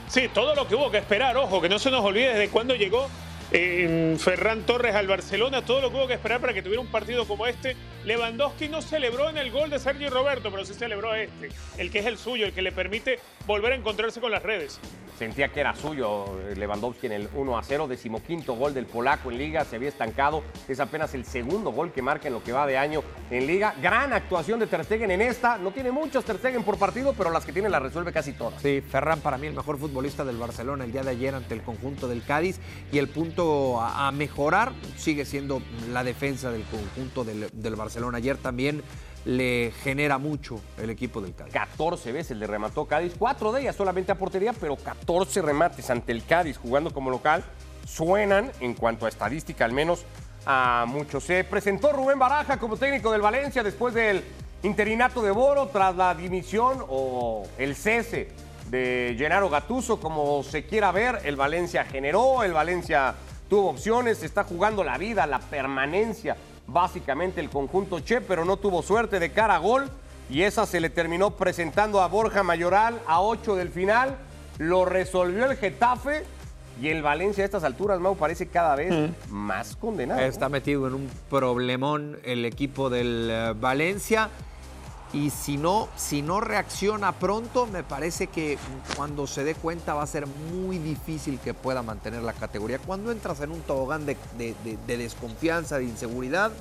Sí, 0.09 0.28
todo 0.33 0.55
lo 0.55 0.69
que 0.69 0.76
hubo 0.76 0.90
que 0.90 0.99
esperar, 0.99 1.37
ojo, 1.37 1.61
que 1.61 1.69
no 1.69 1.81
se 1.81 1.90
nos 1.90 2.05
olvide 2.05 2.28
desde 2.28 2.49
cuándo 2.49 2.76
llegó 2.76 3.09
en 3.53 4.19
Ferran 4.19 4.62
Torres 4.62 4.95
al 4.95 5.07
Barcelona, 5.07 5.65
todo 5.65 5.81
lo 5.81 5.91
que 5.91 5.97
hubo 5.97 6.07
que 6.07 6.15
esperar 6.15 6.41
para 6.41 6.53
que 6.53 6.62
tuviera 6.62 6.81
un 6.81 6.88
partido 6.88 7.26
como 7.26 7.47
este. 7.47 7.76
Lewandowski 8.07 8.69
no 8.69 8.83
celebró 8.83 9.29
en 9.29 9.37
el 9.37 9.51
gol 9.51 9.69
de 9.69 9.81
Sergio 9.81 10.11
Roberto, 10.11 10.53
pero 10.53 10.65
sí 10.65 10.75
celebró 10.75 11.13
este, 11.17 11.51
el 11.77 11.91
que 11.91 11.99
es 11.99 12.07
el 12.07 12.19
suyo, 12.19 12.47
el 12.47 12.53
que 12.53 12.63
le 12.63 12.71
permite 12.71 13.19
volver 13.47 13.73
a 13.73 13.75
encontrarse 13.75 14.21
con 14.21 14.31
las 14.31 14.45
redes 14.45 14.81
sentía 15.19 15.49
que 15.49 15.61
era 15.61 15.75
suyo 15.75 16.39
Lewandowski 16.55 17.07
en 17.07 17.13
el 17.13 17.29
1 17.35 17.59
a 17.59 17.63
0, 17.63 17.89
decimoquinto 17.89 18.55
gol 18.55 18.75
del 18.75 18.87
polaco 18.87 19.31
en 19.31 19.39
liga, 19.39 19.65
se 19.65 19.77
había 19.77 19.89
estancado, 19.89 20.43
es 20.69 20.79
apenas 20.81 21.15
el 21.15 21.25
segundo 21.25 21.71
gol 21.71 21.93
que 21.93 22.03
marca 22.03 22.29
en 22.29 22.35
lo 22.35 22.43
que 22.43 22.53
va 22.53 22.67
de 22.67 22.77
año 22.77 23.03
en 23.31 23.47
liga. 23.47 23.75
Gran 23.81 24.13
actuación 24.13 24.61
de 24.61 24.67
Ter 24.67 24.85
Stegen 24.85 25.11
en 25.11 25.23
esta, 25.23 25.59
no 25.59 25.71
tiene 25.71 25.91
muchos 25.91 26.25
Ter 26.25 26.37
Stegen 26.37 26.63
por 26.63 26.79
partido, 26.79 27.15
pero 27.17 27.31
las 27.31 27.45
que 27.45 27.53
tiene 27.53 27.69
las 27.69 27.83
resuelve 27.83 28.13
casi 28.13 28.33
todas. 28.33 28.61
Sí, 28.61 28.83
Ferran 28.83 29.21
para 29.21 29.39
mí 29.39 29.47
el 29.47 29.55
mejor 29.55 29.79
futbolista 29.79 30.25
del 30.25 30.37
Barcelona 30.37 30.85
el 30.85 30.93
día 30.93 31.03
de 31.03 31.11
ayer 31.11 31.35
ante 31.35 31.55
el 31.55 31.63
conjunto 31.63 32.09
del 32.09 32.23
Cádiz 32.23 32.61
y 32.93 32.99
el 32.99 33.09
punto 33.09 33.81
a, 33.81 34.13
mejorar 34.13 34.73
sigue 34.97 35.25
siendo 35.25 35.61
la 35.93 36.05
defensa 36.05 36.51
del 36.51 36.63
conjunto 36.65 37.25
del, 37.25 37.49
del 37.53 37.75
Barcelona 37.75 37.96
Barcelona. 37.97 38.19
Ayer 38.19 38.37
también 38.37 38.83
le 39.25 39.73
genera 39.83 40.19
mucho 40.19 40.61
el 40.81 40.91
equipo 40.91 41.21
del 41.21 41.35
Cádiz. 41.35 41.53
14 41.53 42.12
veces 42.12 42.37
le 42.37 42.47
remató 42.47 42.85
Cádiz, 42.85 43.15
cuatro 43.19 43.50
de 43.53 43.62
ellas 43.62 43.75
solamente 43.75 44.12
a 44.12 44.15
portería, 44.17 44.53
pero 44.53 44.76
14 44.76 45.43
remates 45.43 45.91
ante 45.91 46.12
el 46.12 46.25
Cádiz 46.25 46.59
jugando 46.59 46.93
como 46.93 47.11
local 47.11 47.43
suenan, 47.87 48.53
en 48.61 48.75
cuanto 48.75 49.07
a 49.07 49.09
estadística 49.09 49.65
al 49.65 49.73
menos, 49.73 50.05
a 50.45 50.85
muchos. 50.87 51.25
Se 51.25 51.43
presentó 51.45 51.93
Rubén 51.93 52.19
Baraja 52.19 52.59
como 52.59 52.76
técnico 52.76 53.11
del 53.11 53.21
Valencia 53.21 53.62
después 53.62 53.95
del 53.95 54.23
interinato 54.62 55.23
de 55.23 55.31
Boro 55.31 55.69
tras 55.69 55.97
la 55.97 56.15
dimisión 56.15 56.85
o 56.88 57.47
el 57.59 57.75
cese 57.75 58.29
de 58.71 59.15
Gennaro 59.19 59.49
Gatuso, 59.49 59.99
como 59.99 60.43
se 60.43 60.67
quiera 60.67 60.93
ver. 60.93 61.21
El 61.25 61.37
Valencia 61.37 61.85
generó, 61.85 62.43
el 62.43 62.53
Valencia 62.53 63.15
tuvo 63.49 63.71
opciones, 63.71 64.23
está 64.23 64.45
jugando 64.45 64.85
la 64.85 64.99
vida, 64.99 65.26
la 65.26 65.38
permanencia 65.38 66.37
básicamente 66.67 67.41
el 67.41 67.51
conjunto 67.51 68.01
Che, 68.01 68.21
pero 68.21 68.45
no 68.45 68.57
tuvo 68.57 68.83
suerte 68.83 69.19
de 69.19 69.31
cara 69.31 69.57
a 69.57 69.59
gol 69.59 69.91
y 70.29 70.43
esa 70.43 70.67
se 70.67 70.81
le 70.81 70.91
terminó 70.91 71.33
presentando 71.33 72.01
a 72.01 72.09
Borja 72.09 72.43
Mayoral 72.43 73.01
a 73.07 73.21
8 73.21 73.57
del 73.57 73.69
final. 73.71 74.17
Lo 74.59 74.85
resolvió 74.85 75.51
el 75.51 75.57
Getafe 75.57 76.25
y 76.81 76.89
el 76.89 77.03
Valencia 77.03 77.43
a 77.43 77.47
estas 77.47 77.65
alturas, 77.65 78.01
Mau, 78.01 78.17
parece 78.17 78.49
cada 78.49 78.75
vez 78.77 78.93
más 79.31 79.77
condenado. 79.77 80.21
Está 80.21 80.49
metido 80.49 80.87
en 80.87 80.95
un 80.95 81.11
problemón 81.31 82.19
el 82.25 82.45
equipo 82.45 82.91
del 82.91 83.29
eh, 83.31 83.55
Valencia. 83.59 84.29
Y 85.17 85.31
si 85.31 85.57
no, 85.57 85.89
si 85.97 86.21
no 86.21 86.41
reacciona 86.43 87.13
pronto, 87.13 87.67
me 87.67 87.83
parece 87.83 88.27
que 88.27 88.59
cuando 88.97 89.27
se 89.27 89.45
dé 89.45 89.55
cuenta 89.55 89.95
va 89.95 90.03
a 90.03 90.07
ser 90.07 90.27
muy 90.27 90.77
difícil 90.79 91.39
que 91.39 91.55
pueda 91.55 91.83
mantener 91.83 92.23
la 92.23 92.35
categoría. 92.35 92.79
Cuando 92.79 93.11
entras 93.11 93.41
en 93.41 93.51
un 93.51 93.63
tobogán 93.63 94.05
de, 94.05 94.17
de- 94.37 94.55
de- 94.63 94.77
de 94.87 94.97
desconfianza, 94.99 95.79
de 95.79 95.85
inseguridad, 95.85 96.53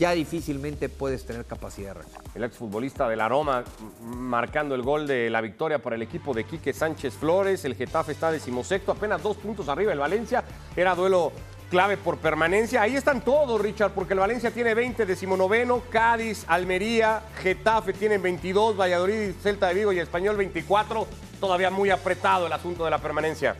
ya 0.00 0.10
difícilmente 0.12 0.88
puedes 0.88 1.24
tener 1.26 1.44
capacidad 1.44 1.88
de 1.88 1.94
reacción. 2.00 2.22
El 2.34 2.42
exfutbolista 2.44 3.08
del 3.08 3.20
Aroma 3.20 3.62
marcando 4.02 4.74
el 4.74 4.82
gol 4.82 5.06
de 5.06 5.30
la 5.30 5.40
victoria 5.40 5.80
para 5.80 5.94
el 5.94 6.02
equipo 6.02 6.34
de 6.34 6.42
Quique 6.44 6.72
Sánchez 6.72 7.14
Flores. 7.14 7.64
El 7.64 7.76
Getafe 7.76 8.10
está 8.12 8.32
decimosexto, 8.32 8.90
apenas 8.90 9.22
dos 9.22 9.36
puntos 9.36 9.68
arriba 9.68 9.92
el 9.92 10.00
Valencia. 10.00 10.42
Era 10.74 10.96
duelo 10.96 11.30
clave 11.72 11.96
por 11.96 12.18
permanencia. 12.18 12.82
Ahí 12.82 12.96
están 12.96 13.22
todos, 13.22 13.58
Richard, 13.58 13.92
porque 13.92 14.12
el 14.12 14.20
Valencia 14.20 14.50
tiene 14.50 14.74
20, 14.74 15.06
decimonoveno, 15.06 15.84
Cádiz, 15.88 16.44
Almería, 16.46 17.22
Getafe 17.42 17.94
tienen 17.94 18.20
22, 18.20 18.76
Valladolid, 18.76 19.32
Celta 19.42 19.68
de 19.68 19.74
Vigo 19.74 19.90
y 19.90 19.98
Español 19.98 20.36
24. 20.36 21.06
Todavía 21.40 21.70
muy 21.70 21.88
apretado 21.88 22.46
el 22.46 22.52
asunto 22.52 22.84
de 22.84 22.90
la 22.90 22.98
permanencia. 22.98 23.56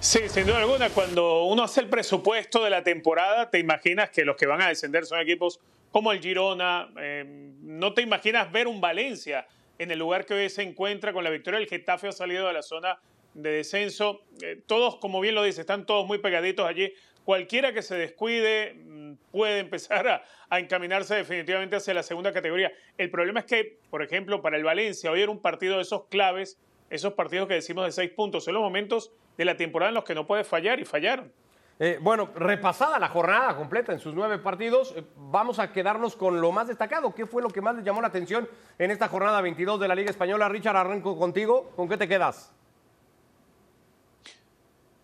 Sí, 0.00 0.20
sin 0.30 0.46
duda 0.46 0.60
alguna, 0.60 0.88
cuando 0.88 1.42
uno 1.44 1.64
hace 1.64 1.82
el 1.82 1.90
presupuesto 1.90 2.64
de 2.64 2.70
la 2.70 2.82
temporada, 2.82 3.50
te 3.50 3.58
imaginas 3.58 4.08
que 4.08 4.24
los 4.24 4.36
que 4.36 4.46
van 4.46 4.62
a 4.62 4.68
descender 4.68 5.04
son 5.04 5.20
equipos 5.20 5.60
como 5.92 6.12
el 6.12 6.20
Girona, 6.20 6.88
eh, 6.98 7.52
no 7.60 7.92
te 7.92 8.00
imaginas 8.00 8.50
ver 8.50 8.68
un 8.68 8.80
Valencia 8.80 9.46
en 9.78 9.90
el 9.90 9.98
lugar 9.98 10.24
que 10.24 10.32
hoy 10.32 10.48
se 10.48 10.62
encuentra 10.62 11.12
con 11.12 11.24
la 11.24 11.28
victoria 11.28 11.60
del 11.60 11.68
Getafe 11.68 12.08
ha 12.08 12.12
salido 12.12 12.46
de 12.46 12.54
la 12.54 12.62
zona 12.62 12.98
de 13.36 13.50
descenso. 13.50 14.22
Eh, 14.42 14.60
todos, 14.66 14.96
como 14.96 15.20
bien 15.20 15.34
lo 15.34 15.42
dice, 15.42 15.60
están 15.60 15.86
todos 15.86 16.06
muy 16.06 16.18
pegaditos 16.18 16.66
allí. 16.66 16.92
Cualquiera 17.24 17.72
que 17.72 17.82
se 17.82 17.96
descuide 17.96 18.74
mm, 18.74 19.14
puede 19.30 19.58
empezar 19.60 20.08
a, 20.08 20.24
a 20.48 20.58
encaminarse 20.58 21.14
definitivamente 21.16 21.76
hacia 21.76 21.94
la 21.94 22.02
segunda 22.02 22.32
categoría. 22.32 22.72
El 22.96 23.10
problema 23.10 23.40
es 23.40 23.46
que, 23.46 23.78
por 23.90 24.02
ejemplo, 24.02 24.42
para 24.42 24.56
el 24.56 24.64
Valencia, 24.64 25.10
hoy 25.10 25.22
era 25.22 25.30
un 25.30 25.40
partido 25.40 25.76
de 25.76 25.82
esos 25.82 26.06
claves, 26.06 26.58
esos 26.88 27.12
partidos 27.14 27.48
que 27.48 27.54
decimos 27.54 27.84
de 27.84 27.92
seis 27.92 28.10
puntos, 28.10 28.44
son 28.44 28.54
los 28.54 28.62
momentos 28.62 29.12
de 29.36 29.44
la 29.44 29.56
temporada 29.56 29.90
en 29.90 29.96
los 29.96 30.04
que 30.04 30.14
no 30.14 30.26
puede 30.26 30.44
fallar 30.44 30.80
y 30.80 30.84
fallaron. 30.84 31.32
Eh, 31.78 31.98
bueno, 32.00 32.30
repasada 32.34 32.98
la 32.98 33.08
jornada 33.08 33.54
completa 33.54 33.92
en 33.92 33.98
sus 33.98 34.14
nueve 34.14 34.38
partidos, 34.38 34.94
eh, 34.96 35.04
vamos 35.14 35.58
a 35.58 35.72
quedarnos 35.72 36.16
con 36.16 36.40
lo 36.40 36.50
más 36.50 36.68
destacado. 36.68 37.14
¿Qué 37.14 37.26
fue 37.26 37.42
lo 37.42 37.50
que 37.50 37.60
más 37.60 37.74
les 37.76 37.84
llamó 37.84 38.00
la 38.00 38.08
atención 38.08 38.48
en 38.78 38.90
esta 38.90 39.08
jornada 39.08 39.42
22 39.42 39.78
de 39.78 39.88
la 39.88 39.94
Liga 39.94 40.10
Española? 40.10 40.48
Richard, 40.48 40.76
arranco 40.76 41.18
contigo. 41.18 41.72
¿Con 41.76 41.86
qué 41.86 41.98
te 41.98 42.08
quedas? 42.08 42.55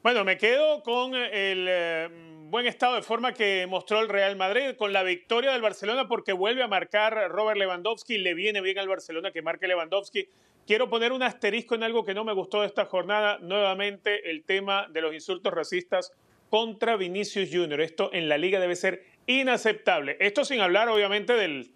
Bueno, 0.02 0.24
me 0.24 0.36
quedo 0.36 0.82
con 0.82 1.14
el 1.14 1.66
eh, 1.68 2.08
buen 2.50 2.66
estado 2.66 2.96
de 2.96 3.02
forma 3.02 3.34
que 3.34 3.68
mostró 3.68 4.00
el 4.00 4.08
Real 4.08 4.34
Madrid, 4.34 4.74
con 4.76 4.92
la 4.92 5.04
victoria 5.04 5.52
del 5.52 5.62
Barcelona 5.62 6.08
porque 6.08 6.32
vuelve 6.32 6.64
a 6.64 6.66
marcar 6.66 7.30
Robert 7.30 7.56
Lewandowski, 7.56 8.18
le 8.18 8.34
viene 8.34 8.60
bien 8.60 8.80
al 8.80 8.88
Barcelona 8.88 9.30
que 9.30 9.42
marque 9.42 9.68
Lewandowski. 9.68 10.26
Quiero 10.66 10.90
poner 10.90 11.12
un 11.12 11.22
asterisco 11.22 11.76
en 11.76 11.84
algo 11.84 12.04
que 12.04 12.14
no 12.14 12.24
me 12.24 12.32
gustó 12.32 12.62
de 12.62 12.66
esta 12.66 12.86
jornada, 12.86 13.38
nuevamente 13.38 14.28
el 14.28 14.42
tema 14.42 14.88
de 14.90 15.02
los 15.02 15.14
insultos 15.14 15.54
racistas 15.54 16.12
contra 16.50 16.96
Vinicius 16.96 17.50
Junior. 17.52 17.80
Esto 17.80 18.10
en 18.12 18.28
la 18.28 18.38
liga 18.38 18.58
debe 18.58 18.74
ser 18.74 19.04
inaceptable. 19.28 20.16
Esto 20.18 20.44
sin 20.44 20.60
hablar 20.60 20.88
obviamente 20.88 21.34
del, 21.34 21.70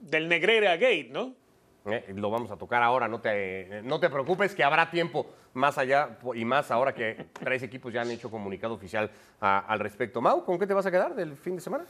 del 0.00 0.28
Negreira 0.28 0.78
Gate, 0.78 1.10
¿no? 1.10 1.34
Eh, 1.86 2.14
lo 2.16 2.30
vamos 2.30 2.50
a 2.50 2.56
tocar 2.56 2.82
ahora, 2.82 3.08
no 3.08 3.20
te, 3.20 3.82
no 3.82 4.00
te 4.00 4.08
preocupes 4.08 4.54
que 4.54 4.64
habrá 4.64 4.90
tiempo 4.90 5.26
más 5.52 5.76
allá 5.76 6.18
y 6.34 6.42
más 6.44 6.70
ahora 6.70 6.94
que 6.94 7.26
tres 7.32 7.62
equipos 7.62 7.92
ya 7.92 8.00
han 8.00 8.10
hecho 8.10 8.30
comunicado 8.30 8.72
oficial 8.72 9.10
al 9.40 9.78
respecto. 9.80 10.22
Mau, 10.22 10.44
¿con 10.44 10.58
qué 10.58 10.66
te 10.66 10.72
vas 10.72 10.86
a 10.86 10.90
quedar 10.90 11.14
del 11.14 11.36
fin 11.36 11.56
de 11.56 11.60
semana? 11.60 11.84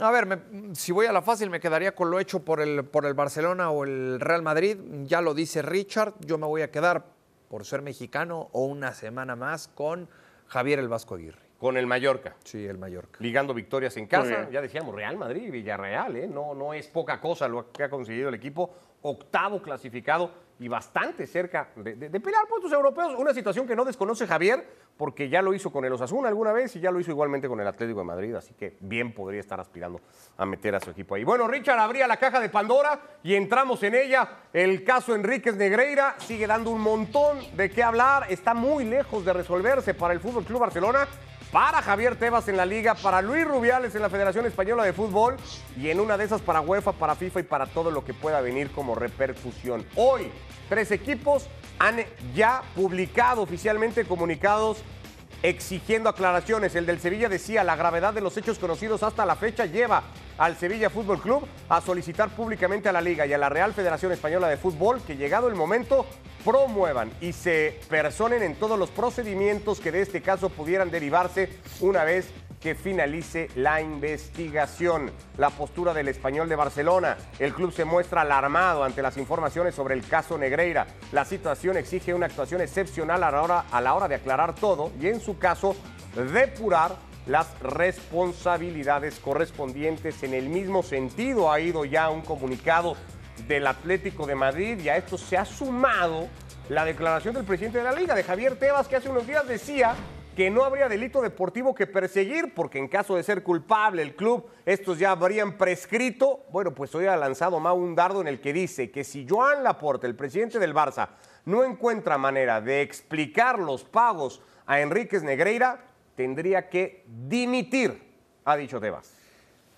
A 0.00 0.10
ver, 0.10 0.42
si 0.74 0.92
voy 0.92 1.06
a 1.06 1.12
la 1.12 1.22
fácil, 1.22 1.48
me 1.48 1.60
quedaría 1.60 1.94
con 1.94 2.10
lo 2.10 2.20
hecho 2.20 2.44
por 2.44 2.60
el, 2.60 2.84
por 2.84 3.06
el 3.06 3.14
Barcelona 3.14 3.70
o 3.70 3.84
el 3.84 4.20
Real 4.20 4.42
Madrid. 4.42 4.76
Ya 5.04 5.22
lo 5.22 5.32
dice 5.32 5.62
Richard, 5.62 6.14
yo 6.20 6.36
me 6.36 6.46
voy 6.46 6.60
a 6.62 6.70
quedar, 6.70 7.06
por 7.48 7.64
ser 7.64 7.80
mexicano, 7.80 8.48
o 8.52 8.66
una 8.66 8.92
semana 8.92 9.34
más 9.34 9.66
con 9.66 10.08
Javier 10.46 10.78
el 10.78 10.88
Vasco 10.88 11.14
Aguirre. 11.14 11.47
Con 11.58 11.76
el 11.76 11.86
Mallorca. 11.88 12.36
Sí, 12.44 12.64
el 12.64 12.78
Mallorca. 12.78 13.18
ligando 13.20 13.52
victorias 13.52 13.96
en 13.96 14.06
casa. 14.06 14.48
Ya 14.50 14.60
decíamos, 14.60 14.94
Real 14.94 15.16
Madrid 15.16 15.42
y 15.48 15.50
Villarreal, 15.50 16.16
¿eh? 16.16 16.26
no, 16.28 16.54
no 16.54 16.72
es 16.72 16.86
poca 16.88 17.20
cosa 17.20 17.48
lo 17.48 17.72
que 17.72 17.82
ha 17.82 17.90
conseguido 17.90 18.28
el 18.28 18.34
equipo. 18.36 18.70
Octavo 19.02 19.60
clasificado 19.62 20.30
y 20.60 20.66
bastante 20.66 21.24
cerca 21.26 21.68
de, 21.76 21.94
de- 21.94 22.08
de 22.08 22.20
pelear 22.20 22.46
puestos 22.48 22.72
europeos. 22.72 23.14
Una 23.16 23.32
situación 23.32 23.64
que 23.66 23.76
no 23.76 23.84
desconoce 23.84 24.26
Javier, 24.26 24.66
porque 24.96 25.28
ya 25.28 25.40
lo 25.40 25.54
hizo 25.54 25.70
con 25.70 25.84
el 25.84 25.92
Osasuna 25.92 26.28
alguna 26.28 26.52
vez 26.52 26.74
y 26.74 26.80
ya 26.80 26.90
lo 26.90 26.98
hizo 26.98 27.12
igualmente 27.12 27.46
con 27.48 27.60
el 27.60 27.66
Atlético 27.68 28.00
de 28.00 28.04
Madrid. 28.06 28.34
Así 28.34 28.54
que 28.54 28.76
bien 28.80 29.12
podría 29.12 29.38
estar 29.40 29.60
aspirando 29.60 30.00
a 30.36 30.44
meter 30.46 30.74
a 30.74 30.80
su 30.80 30.90
equipo 30.90 31.14
ahí. 31.14 31.22
Bueno, 31.22 31.46
Richard 31.46 31.78
abría 31.78 32.08
la 32.08 32.16
caja 32.16 32.40
de 32.40 32.48
Pandora 32.48 33.00
y 33.22 33.34
entramos 33.36 33.80
en 33.84 33.94
ella. 33.94 34.28
El 34.52 34.82
caso 34.82 35.14
Enríquez 35.14 35.54
Negreira 35.56 36.16
sigue 36.18 36.46
dando 36.48 36.70
un 36.70 36.80
montón 36.80 37.38
de 37.56 37.70
qué 37.70 37.84
hablar. 37.84 38.26
Está 38.28 38.52
muy 38.54 38.84
lejos 38.84 39.24
de 39.24 39.32
resolverse 39.32 39.94
para 39.94 40.12
el 40.12 40.18
Fútbol 40.20 40.44
Club 40.44 40.58
Barcelona 40.60 41.06
para 41.52 41.80
Javier 41.82 42.16
Tebas 42.16 42.48
en 42.48 42.56
la 42.56 42.66
liga, 42.66 42.94
para 42.94 43.22
Luis 43.22 43.46
Rubiales 43.46 43.94
en 43.94 44.02
la 44.02 44.10
Federación 44.10 44.46
Española 44.46 44.84
de 44.84 44.92
Fútbol 44.92 45.36
y 45.76 45.88
en 45.88 46.00
una 46.00 46.18
de 46.18 46.24
esas 46.24 46.40
para 46.40 46.60
UEFA, 46.60 46.92
para 46.92 47.14
FIFA 47.14 47.40
y 47.40 47.44
para 47.44 47.66
todo 47.66 47.90
lo 47.90 48.04
que 48.04 48.14
pueda 48.14 48.40
venir 48.40 48.70
como 48.70 48.94
repercusión. 48.94 49.84
Hoy, 49.96 50.30
tres 50.68 50.90
equipos 50.90 51.48
han 51.78 52.04
ya 52.34 52.62
publicado 52.74 53.42
oficialmente 53.42 54.04
comunicados 54.04 54.82
exigiendo 55.42 56.08
aclaraciones. 56.08 56.74
El 56.74 56.86
del 56.86 57.00
Sevilla 57.00 57.28
decía, 57.28 57.64
la 57.64 57.76
gravedad 57.76 58.12
de 58.12 58.20
los 58.20 58.36
hechos 58.36 58.58
conocidos 58.58 59.02
hasta 59.02 59.26
la 59.26 59.36
fecha 59.36 59.66
lleva 59.66 60.02
al 60.36 60.56
Sevilla 60.56 60.90
Fútbol 60.90 61.20
Club 61.20 61.46
a 61.68 61.80
solicitar 61.80 62.30
públicamente 62.30 62.88
a 62.88 62.92
la 62.92 63.00
Liga 63.00 63.26
y 63.26 63.32
a 63.32 63.38
la 63.38 63.48
Real 63.48 63.74
Federación 63.74 64.12
Española 64.12 64.48
de 64.48 64.56
Fútbol 64.56 65.00
que 65.06 65.16
llegado 65.16 65.48
el 65.48 65.54
momento 65.54 66.06
promuevan 66.44 67.10
y 67.20 67.32
se 67.32 67.80
personen 67.88 68.42
en 68.42 68.54
todos 68.54 68.78
los 68.78 68.90
procedimientos 68.90 69.80
que 69.80 69.92
de 69.92 70.02
este 70.02 70.22
caso 70.22 70.48
pudieran 70.48 70.90
derivarse 70.90 71.50
una 71.80 72.04
vez 72.04 72.30
que 72.60 72.74
finalice 72.74 73.48
la 73.54 73.80
investigación. 73.80 75.10
La 75.36 75.50
postura 75.50 75.94
del 75.94 76.08
español 76.08 76.48
de 76.48 76.56
Barcelona. 76.56 77.16
El 77.38 77.54
club 77.54 77.72
se 77.72 77.84
muestra 77.84 78.22
alarmado 78.22 78.84
ante 78.84 79.02
las 79.02 79.16
informaciones 79.16 79.74
sobre 79.74 79.94
el 79.94 80.06
caso 80.06 80.38
Negreira. 80.38 80.86
La 81.12 81.24
situación 81.24 81.76
exige 81.76 82.14
una 82.14 82.26
actuación 82.26 82.60
excepcional 82.60 83.22
a 83.22 83.30
la 83.30 83.42
hora, 83.42 83.64
a 83.70 83.80
la 83.80 83.94
hora 83.94 84.08
de 84.08 84.16
aclarar 84.16 84.54
todo 84.54 84.92
y 85.00 85.06
en 85.06 85.20
su 85.20 85.38
caso 85.38 85.76
depurar 86.32 86.96
las 87.26 87.58
responsabilidades 87.60 89.18
correspondientes. 89.20 90.22
En 90.22 90.34
el 90.34 90.48
mismo 90.48 90.82
sentido 90.82 91.52
ha 91.52 91.60
ido 91.60 91.84
ya 91.84 92.10
un 92.10 92.22
comunicado 92.22 92.96
del 93.46 93.66
Atlético 93.66 94.26
de 94.26 94.34
Madrid 94.34 94.80
y 94.80 94.88
a 94.88 94.96
esto 94.96 95.16
se 95.16 95.36
ha 95.36 95.44
sumado 95.44 96.28
la 96.68 96.84
declaración 96.84 97.34
del 97.34 97.44
presidente 97.44 97.78
de 97.78 97.84
la 97.84 97.92
liga, 97.92 98.14
de 98.14 98.24
Javier 98.24 98.58
Tebas, 98.58 98.88
que 98.88 98.96
hace 98.96 99.08
unos 99.08 99.26
días 99.26 99.46
decía 99.46 99.94
que 100.38 100.50
no 100.50 100.62
habría 100.62 100.88
delito 100.88 101.20
deportivo 101.20 101.74
que 101.74 101.88
perseguir, 101.88 102.54
porque 102.54 102.78
en 102.78 102.86
caso 102.86 103.16
de 103.16 103.24
ser 103.24 103.42
culpable 103.42 104.02
el 104.02 104.14
club, 104.14 104.46
estos 104.64 104.96
ya 104.96 105.10
habrían 105.10 105.58
prescrito. 105.58 106.44
Bueno, 106.52 106.72
pues 106.72 106.94
hoy 106.94 107.06
ha 107.06 107.16
lanzado 107.16 107.58
Mau 107.58 107.76
un 107.76 107.96
dardo 107.96 108.20
en 108.20 108.28
el 108.28 108.40
que 108.40 108.52
dice 108.52 108.92
que 108.92 109.02
si 109.02 109.26
Joan 109.28 109.64
Laporte, 109.64 110.06
el 110.06 110.14
presidente 110.14 110.60
del 110.60 110.72
Barça, 110.72 111.08
no 111.44 111.64
encuentra 111.64 112.18
manera 112.18 112.60
de 112.60 112.82
explicar 112.82 113.58
los 113.58 113.82
pagos 113.82 114.40
a 114.64 114.80
Enríquez 114.80 115.24
Negreira, 115.24 115.84
tendría 116.14 116.68
que 116.68 117.04
dimitir, 117.08 118.00
ha 118.44 118.56
dicho 118.56 118.78
Tebas. 118.78 119.12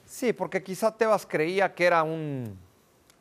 Sí, 0.05 0.35
porque 0.35 0.63
quizá 0.63 0.95
Tebas 0.95 1.25
creía 1.25 1.75
que 1.75 1.87
era 1.87 2.03
un, 2.03 2.59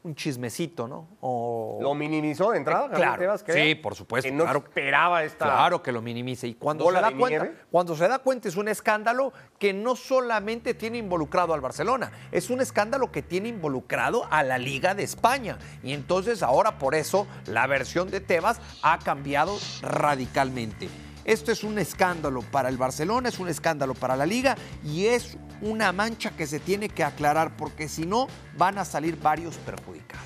un 0.04 0.16
chismecito, 0.16 0.88
¿no? 0.88 1.08
O... 1.22 1.80
Lo 1.82 1.94
minimizó 1.94 2.52
de 2.52 2.58
entrada, 2.58 2.84
Javier 2.90 2.98
Claro, 2.98 3.20
Tebas, 3.20 3.46
sí, 3.48 3.76
por 3.76 3.96
supuesto, 3.96 4.30
Que 4.30 4.36
no 4.36 4.44
claro. 4.44 4.60
esperaba 4.60 5.24
esta. 5.24 5.46
Claro 5.46 5.84
que 5.84 5.92
lo 5.92 6.02
minimice. 6.02 6.48
Y 6.48 6.56
cuando 6.56 6.86
se, 6.86 6.94
da 6.94 7.12
cuenta, 7.12 7.28
nieve. 7.28 7.56
cuando 7.70 7.96
se 7.96 8.08
da 8.08 8.20
cuenta 8.20 8.48
es 8.48 8.56
un 8.56 8.68
escándalo 8.68 9.34
que 9.58 9.74
no 9.74 9.96
solamente 9.96 10.74
tiene 10.74 10.98
involucrado 10.98 11.54
al 11.54 11.62
Barcelona, 11.62 12.12
es 12.32 12.50
un 12.50 12.62
escándalo 12.62 13.12
que 13.12 13.22
tiene 13.22 13.50
involucrado 13.50 14.26
a 14.30 14.44
la 14.44 14.58
Liga 14.58 14.96
de 14.96 15.04
España. 15.04 15.58
Y 15.84 15.94
entonces 15.94 16.44
ahora 16.44 16.78
por 16.78 16.96
eso 16.96 17.28
la 17.46 17.68
versión 17.68 18.10
de 18.10 18.22
Tebas 18.22 18.62
ha 18.82 19.00
cambiado 19.00 19.58
radicalmente. 19.82 20.90
Esto 21.26 21.52
es 21.52 21.64
un 21.64 21.78
escándalo 21.78 22.42
para 22.42 22.70
el 22.70 22.78
Barcelona, 22.78 23.30
es 23.30 23.40
un 23.40 23.50
escándalo 23.50 23.94
para 23.94 24.16
la 24.16 24.26
liga 24.26 24.56
y 24.84 25.06
es 25.08 25.38
una 25.62 25.92
mancha 25.92 26.32
que 26.32 26.48
se 26.48 26.60
tiene 26.60 26.90
que 26.90 27.04
aclarar 27.04 27.56
porque 27.58 27.88
si 27.88 28.06
no 28.06 28.28
van 28.56 28.78
a 28.78 28.86
salir 28.86 29.18
varios 29.20 29.56
perjudicados. 29.58 30.26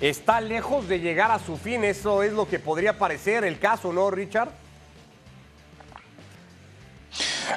Está 0.00 0.40
lejos 0.40 0.88
de 0.88 1.00
llegar 1.00 1.30
a 1.30 1.38
su 1.38 1.56
fin, 1.56 1.84
eso 1.84 2.22
es 2.22 2.32
lo 2.32 2.48
que 2.48 2.58
podría 2.58 2.98
parecer 2.98 3.44
el 3.44 3.58
caso, 3.58 3.92
¿no, 3.92 4.10
Richard? 4.10 4.50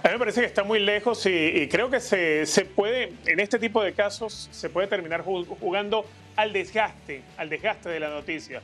A 0.04 0.08
mí 0.08 0.14
me 0.14 0.20
parece 0.20 0.42
que 0.42 0.48
está 0.48 0.64
muy 0.64 0.80
lejos 0.80 1.26
y, 1.26 1.30
y 1.30 1.68
creo 1.68 1.90
que 1.90 2.00
se, 2.00 2.46
se 2.46 2.66
puede, 2.66 3.14
en 3.26 3.40
este 3.40 3.58
tipo 3.58 3.82
de 3.82 3.94
casos, 3.94 4.50
se 4.52 4.70
puede 4.70 4.88
terminar 4.88 5.24
ju- 5.24 5.48
jugando 5.60 6.06
al 6.36 6.54
desgaste, 6.54 7.24
al 7.38 7.50
desgaste 7.50 7.90
de 7.90 8.00
la 8.00 8.10
noticia. 8.10 8.62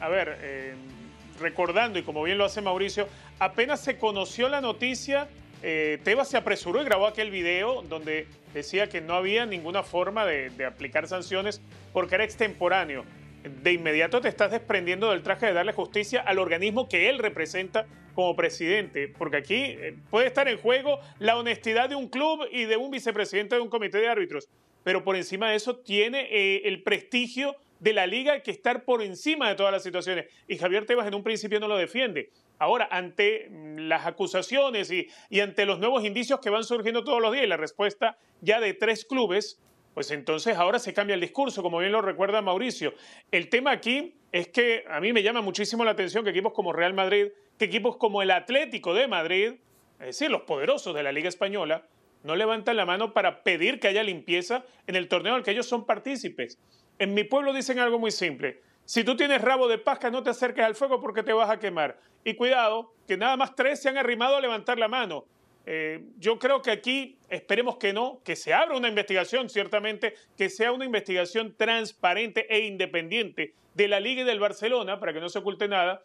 A 0.00 0.08
ver, 0.08 0.38
eh, 0.40 0.74
recordando, 1.38 1.98
y 1.98 2.02
como 2.02 2.22
bien 2.22 2.38
lo 2.38 2.46
hace 2.46 2.62
Mauricio, 2.62 3.06
apenas 3.38 3.80
se 3.80 3.98
conoció 3.98 4.48
la 4.48 4.62
noticia, 4.62 5.28
eh, 5.62 5.98
Tebas 6.02 6.28
se 6.28 6.36
apresuró 6.36 6.80
y 6.80 6.84
grabó 6.84 7.06
aquel 7.06 7.30
video 7.30 7.82
donde 7.82 8.26
decía 8.54 8.88
que 8.88 9.00
no 9.00 9.14
había 9.14 9.46
ninguna 9.46 9.82
forma 9.82 10.24
de, 10.24 10.64
aplicar 10.64 11.06
sanciones 11.06 11.60
porque 11.92 12.14
era 12.14 12.24
extemporáneo. 12.24 13.04
De 13.62 13.72
inmediato 13.72 14.20
te 14.20 14.28
estás 14.28 14.50
desprendiendo 14.50 15.10
del 15.10 15.22
traje 15.22 15.46
de 15.46 15.52
darle 15.52 15.72
justicia 15.72 16.20
al 16.20 16.38
organismo 16.38 16.88
que 16.88 17.08
él 17.08 17.18
representa 17.18 17.86
como 18.14 18.36
presidente, 18.36 19.08
porque 19.08 19.38
aquí 19.38 19.54
eh, 19.54 19.96
puede 20.10 20.26
estar 20.26 20.48
en 20.48 20.58
juego 20.58 20.98
la 21.18 21.36
honestidad 21.36 21.88
de 21.88 21.94
un 21.94 22.08
club 22.08 22.46
y 22.50 22.64
de 22.64 22.76
un 22.76 22.90
vicepresidente 22.90 23.54
de 23.54 23.60
un 23.60 23.70
comité 23.70 23.98
de 23.98 24.08
árbitros, 24.08 24.48
pero 24.82 25.04
por 25.04 25.16
encima 25.16 25.50
de 25.50 25.56
eso 25.56 25.76
tiene 25.76 26.28
eh, 26.30 26.62
el 26.64 26.82
prestigio 26.82 27.56
de 27.80 27.92
la 27.92 28.06
liga 28.06 28.42
que 28.42 28.50
estar 28.50 28.84
por 28.84 29.02
encima 29.02 29.48
de 29.48 29.56
todas 29.56 29.72
las 29.72 29.82
situaciones. 29.82 30.26
Y 30.46 30.58
Javier 30.58 30.86
Tebas 30.86 31.06
en 31.08 31.14
un 31.14 31.22
principio 31.22 31.58
no 31.58 31.66
lo 31.66 31.76
defiende. 31.76 32.30
Ahora, 32.58 32.88
ante 32.90 33.48
mm, 33.50 33.88
las 33.88 34.06
acusaciones 34.06 34.90
y, 34.90 35.08
y 35.28 35.40
ante 35.40 35.66
los 35.66 35.78
nuevos 35.78 36.04
indicios 36.04 36.40
que 36.40 36.50
van 36.50 36.64
surgiendo 36.64 37.02
todos 37.02 37.20
los 37.20 37.32
días 37.32 37.44
y 37.44 37.48
la 37.48 37.56
respuesta 37.56 38.16
ya 38.40 38.60
de 38.60 38.74
tres 38.74 39.04
clubes, 39.04 39.58
pues 39.94 40.10
entonces 40.10 40.56
ahora 40.56 40.78
se 40.78 40.94
cambia 40.94 41.14
el 41.14 41.20
discurso, 41.20 41.62
como 41.62 41.78
bien 41.78 41.92
lo 41.92 42.02
recuerda 42.02 42.42
Mauricio. 42.42 42.94
El 43.32 43.48
tema 43.48 43.72
aquí 43.72 44.14
es 44.30 44.48
que 44.48 44.84
a 44.88 45.00
mí 45.00 45.12
me 45.12 45.22
llama 45.22 45.40
muchísimo 45.40 45.84
la 45.84 45.90
atención 45.92 46.22
que 46.22 46.30
equipos 46.30 46.52
como 46.52 46.72
Real 46.72 46.94
Madrid, 46.94 47.28
que 47.58 47.64
equipos 47.64 47.96
como 47.96 48.22
el 48.22 48.30
Atlético 48.30 48.94
de 48.94 49.08
Madrid, 49.08 49.54
es 49.98 50.06
decir, 50.06 50.30
los 50.30 50.42
poderosos 50.42 50.94
de 50.94 51.02
la 51.02 51.12
Liga 51.12 51.28
Española, 51.28 51.86
no 52.22 52.36
levantan 52.36 52.76
la 52.76 52.84
mano 52.84 53.12
para 53.12 53.42
pedir 53.42 53.80
que 53.80 53.88
haya 53.88 54.02
limpieza 54.02 54.64
en 54.86 54.96
el 54.96 55.08
torneo 55.08 55.34
al 55.34 55.42
que 55.42 55.50
ellos 55.52 55.66
son 55.66 55.86
partícipes. 55.86 56.58
En 57.00 57.14
mi 57.14 57.24
pueblo 57.24 57.54
dicen 57.54 57.78
algo 57.78 57.98
muy 57.98 58.10
simple. 58.10 58.60
Si 58.84 59.04
tú 59.04 59.16
tienes 59.16 59.40
rabo 59.40 59.68
de 59.68 59.78
pasca, 59.78 60.10
no 60.10 60.22
te 60.22 60.28
acerques 60.28 60.62
al 60.62 60.74
fuego 60.74 61.00
porque 61.00 61.22
te 61.22 61.32
vas 61.32 61.48
a 61.48 61.58
quemar. 61.58 61.98
Y 62.24 62.34
cuidado, 62.34 62.92
que 63.08 63.16
nada 63.16 63.38
más 63.38 63.56
tres 63.56 63.80
se 63.80 63.88
han 63.88 63.96
arrimado 63.96 64.36
a 64.36 64.40
levantar 64.40 64.78
la 64.78 64.86
mano. 64.86 65.24
Eh, 65.64 66.04
yo 66.18 66.38
creo 66.38 66.60
que 66.60 66.70
aquí 66.70 67.16
esperemos 67.30 67.78
que 67.78 67.94
no, 67.94 68.20
que 68.22 68.36
se 68.36 68.52
abra 68.52 68.76
una 68.76 68.88
investigación, 68.88 69.48
ciertamente, 69.48 70.14
que 70.36 70.50
sea 70.50 70.72
una 70.72 70.84
investigación 70.84 71.54
transparente 71.56 72.46
e 72.54 72.66
independiente 72.66 73.54
de 73.72 73.88
la 73.88 73.98
Liga 73.98 74.20
y 74.20 74.24
del 74.26 74.38
Barcelona, 74.38 75.00
para 75.00 75.14
que 75.14 75.20
no 75.20 75.30
se 75.30 75.38
oculte 75.38 75.68
nada, 75.68 76.02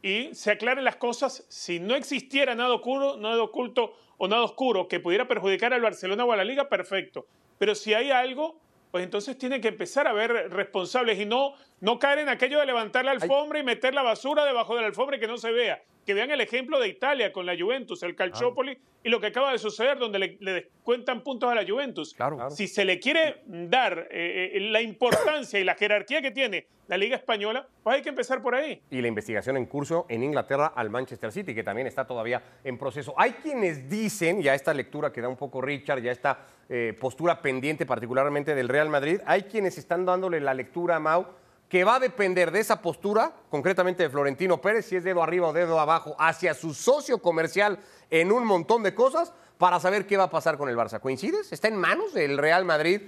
y 0.00 0.32
se 0.32 0.52
aclaren 0.52 0.84
las 0.84 0.94
cosas. 0.94 1.44
Si 1.48 1.80
no 1.80 1.96
existiera 1.96 2.54
nada 2.54 2.72
oculto, 2.72 3.18
nada 3.18 3.42
oculto 3.42 3.94
o 4.16 4.28
nada 4.28 4.44
oscuro 4.44 4.86
que 4.86 5.00
pudiera 5.00 5.26
perjudicar 5.26 5.74
al 5.74 5.80
Barcelona 5.80 6.24
o 6.24 6.30
a 6.30 6.36
la 6.36 6.44
Liga, 6.44 6.68
perfecto. 6.68 7.26
Pero 7.58 7.74
si 7.74 7.94
hay 7.94 8.12
algo, 8.12 8.60
pues 8.90 9.04
entonces 9.04 9.38
tiene 9.38 9.60
que 9.60 9.68
empezar 9.68 10.06
a 10.06 10.10
haber 10.10 10.50
responsables 10.50 11.18
y 11.18 11.26
no, 11.26 11.54
no 11.80 11.98
caer 11.98 12.20
en 12.20 12.28
aquello 12.28 12.58
de 12.58 12.66
levantar 12.66 13.04
la 13.04 13.12
alfombra 13.12 13.58
y 13.58 13.62
meter 13.62 13.94
la 13.94 14.02
basura 14.02 14.44
debajo 14.44 14.74
de 14.74 14.82
la 14.82 14.88
alfombra 14.88 15.16
y 15.16 15.20
que 15.20 15.28
no 15.28 15.38
se 15.38 15.52
vea. 15.52 15.82
Que 16.10 16.14
vean 16.14 16.32
el 16.32 16.40
ejemplo 16.40 16.80
de 16.80 16.88
Italia 16.88 17.32
con 17.32 17.46
la 17.46 17.56
Juventus, 17.56 18.02
el 18.02 18.16
Calciopoli 18.16 18.76
y 19.04 19.08
lo 19.10 19.20
que 19.20 19.28
acaba 19.28 19.52
de 19.52 19.58
suceder 19.58 19.96
donde 19.96 20.18
le, 20.18 20.36
le 20.40 20.52
descuentan 20.54 21.22
puntos 21.22 21.48
a 21.48 21.54
la 21.54 21.64
Juventus. 21.64 22.14
Claro. 22.14 22.34
Claro. 22.34 22.50
Si 22.50 22.66
se 22.66 22.84
le 22.84 22.98
quiere 22.98 23.42
dar 23.46 24.08
eh, 24.10 24.50
eh, 24.54 24.60
la 24.72 24.82
importancia 24.82 25.60
y 25.60 25.62
la 25.62 25.76
jerarquía 25.76 26.20
que 26.20 26.32
tiene 26.32 26.66
la 26.88 26.96
Liga 26.96 27.14
Española, 27.14 27.64
pues 27.84 27.94
hay 27.94 28.02
que 28.02 28.08
empezar 28.08 28.42
por 28.42 28.56
ahí. 28.56 28.82
y 28.90 29.00
la 29.00 29.06
investigación 29.06 29.56
en 29.56 29.66
curso 29.66 30.06
en 30.08 30.24
Inglaterra 30.24 30.72
al 30.74 30.90
Manchester 30.90 31.30
City, 31.30 31.54
que 31.54 31.62
también 31.62 31.86
está 31.86 32.04
todavía 32.04 32.42
en 32.64 32.76
proceso. 32.76 33.14
Hay 33.16 33.34
quienes 33.34 33.88
dicen, 33.88 34.42
ya 34.42 34.56
esta 34.56 34.74
lectura 34.74 35.12
que 35.12 35.20
da 35.20 35.28
un 35.28 35.36
poco 35.36 35.60
Richard, 35.60 36.02
ya 36.02 36.10
esta 36.10 36.40
eh, 36.68 36.92
postura 36.98 37.40
pendiente 37.40 37.86
particularmente 37.86 38.56
del 38.56 38.68
Real 38.68 38.88
Madrid, 38.88 39.20
hay 39.26 39.42
quienes 39.42 39.78
están 39.78 40.04
dándole 40.04 40.40
la 40.40 40.54
lectura 40.54 40.96
a 40.96 40.98
Mau, 40.98 41.24
que 41.70 41.84
va 41.84 41.94
a 41.94 42.00
depender 42.00 42.50
de 42.50 42.58
esa 42.58 42.82
postura, 42.82 43.32
concretamente 43.48 44.02
de 44.02 44.10
Florentino 44.10 44.60
Pérez, 44.60 44.86
si 44.86 44.96
es 44.96 45.04
dedo 45.04 45.22
arriba 45.22 45.46
o 45.48 45.52
dedo 45.52 45.78
abajo, 45.78 46.16
hacia 46.18 46.52
su 46.52 46.74
socio 46.74 47.18
comercial 47.22 47.78
en 48.10 48.32
un 48.32 48.44
montón 48.44 48.82
de 48.82 48.92
cosas, 48.92 49.32
para 49.56 49.78
saber 49.78 50.04
qué 50.06 50.16
va 50.16 50.24
a 50.24 50.30
pasar 50.30 50.58
con 50.58 50.68
el 50.68 50.76
Barça. 50.76 50.98
¿Coincides? 51.00 51.52
¿Está 51.52 51.68
en 51.68 51.76
manos 51.76 52.12
del 52.12 52.38
Real 52.38 52.64
Madrid 52.64 53.02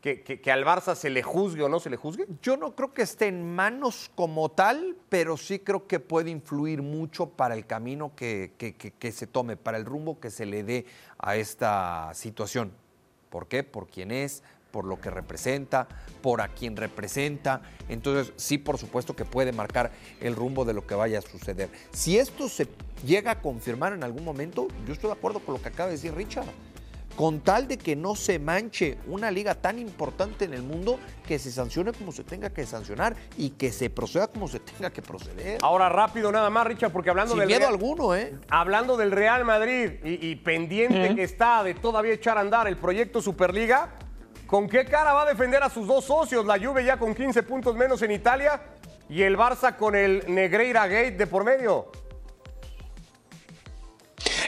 que, 0.00 0.40
al 0.50 0.64
Barça 0.64 0.94
se 0.94 1.10
le 1.10 1.22
juzgue 1.22 1.64
o 1.64 1.68
no 1.68 1.78
se 1.78 1.90
le 1.90 1.96
juzgue? 1.96 2.26
Yo 2.40 2.56
no 2.56 2.74
creo 2.74 2.94
que 2.94 3.02
esté 3.02 3.26
en 3.26 3.54
manos 3.54 4.10
como 4.14 4.50
tal, 4.50 4.96
pero 5.10 5.36
sí 5.36 5.58
creo 5.58 5.86
que 5.86 6.00
puede 6.00 6.30
influir 6.30 6.80
mucho 6.80 7.28
para 7.28 7.54
el 7.54 7.66
camino 7.66 8.12
que- 8.16 8.52
que 8.56 9.12
se 9.12 9.26
tome, 9.26 9.58
para 9.58 9.76
el 9.76 9.84
rumbo 9.84 10.20
que 10.20 10.30
se 10.30 10.46
le 10.46 10.62
dé 10.62 10.86
a 11.18 11.36
esta 11.36 12.12
situación. 12.14 12.72
¿Por 13.28 13.46
qué? 13.46 13.62
Por 13.62 13.88
quién 13.88 14.10
es, 14.10 14.42
por 14.70 14.84
lo 14.84 15.00
que 15.00 15.10
representa, 15.10 15.86
por 16.22 16.40
a 16.40 16.48
quién 16.48 16.76
representa. 16.76 17.62
Entonces, 17.88 18.32
sí, 18.36 18.58
por 18.58 18.78
supuesto 18.78 19.14
que 19.16 19.24
puede 19.24 19.52
marcar 19.52 19.90
el 20.20 20.36
rumbo 20.36 20.64
de 20.64 20.74
lo 20.74 20.86
que 20.86 20.94
vaya 20.94 21.18
a 21.20 21.22
suceder. 21.22 21.68
Si 21.92 22.18
esto 22.18 22.48
se 22.48 22.68
llega 23.04 23.30
a 23.32 23.40
confirmar 23.40 23.92
en 23.92 24.04
algún 24.04 24.24
momento, 24.24 24.68
yo 24.86 24.92
estoy 24.92 25.08
de 25.10 25.16
acuerdo 25.16 25.40
con 25.40 25.54
lo 25.54 25.62
que 25.62 25.68
acaba 25.68 25.86
de 25.88 25.92
decir 25.96 26.14
Richard 26.14 26.46
con 27.16 27.40
tal 27.40 27.66
de 27.66 27.78
que 27.78 27.96
no 27.96 28.14
se 28.14 28.38
manche 28.38 28.98
una 29.06 29.30
liga 29.30 29.54
tan 29.54 29.78
importante 29.78 30.44
en 30.44 30.52
el 30.52 30.62
mundo, 30.62 30.98
que 31.26 31.38
se 31.38 31.50
sancione 31.50 31.94
como 31.94 32.12
se 32.12 32.24
tenga 32.24 32.50
que 32.50 32.66
sancionar 32.66 33.16
y 33.38 33.48
que 33.50 33.72
se 33.72 33.88
proceda 33.88 34.28
como 34.28 34.48
se 34.48 34.60
tenga 34.60 34.90
que 34.90 35.00
proceder. 35.00 35.56
Ahora 35.62 35.88
rápido 35.88 36.30
nada 36.30 36.50
más, 36.50 36.66
Richard, 36.66 36.92
porque 36.92 37.08
hablando 37.08 37.30
Sin 37.32 37.38
del 37.38 37.46
miedo 37.46 37.60
Real- 37.60 37.72
alguno, 37.72 38.14
¿eh? 38.14 38.34
Hablando 38.50 38.98
del 38.98 39.12
Real 39.12 39.46
Madrid 39.46 39.92
y, 40.04 40.26
y 40.26 40.36
pendiente 40.36 41.14
que 41.14 41.22
está 41.22 41.62
de 41.64 41.72
todavía 41.72 42.12
echar 42.12 42.36
a 42.36 42.42
andar 42.42 42.68
el 42.68 42.76
proyecto 42.76 43.22
Superliga, 43.22 43.94
¿con 44.46 44.68
qué 44.68 44.84
cara 44.84 45.12
va 45.12 45.22
a 45.22 45.26
defender 45.26 45.62
a 45.62 45.70
sus 45.70 45.86
dos 45.86 46.04
socios? 46.04 46.44
La 46.44 46.58
Juve 46.58 46.84
ya 46.84 46.96
con 46.96 47.14
15 47.14 47.42
puntos 47.42 47.76
menos 47.76 48.00
en 48.02 48.12
Italia 48.12 48.60
y 49.08 49.22
el 49.22 49.36
Barça 49.36 49.76
con 49.76 49.94
el 49.94 50.24
Negreira 50.28 50.86
Gate 50.86 51.12
de 51.12 51.26
por 51.26 51.44
medio. 51.44 51.90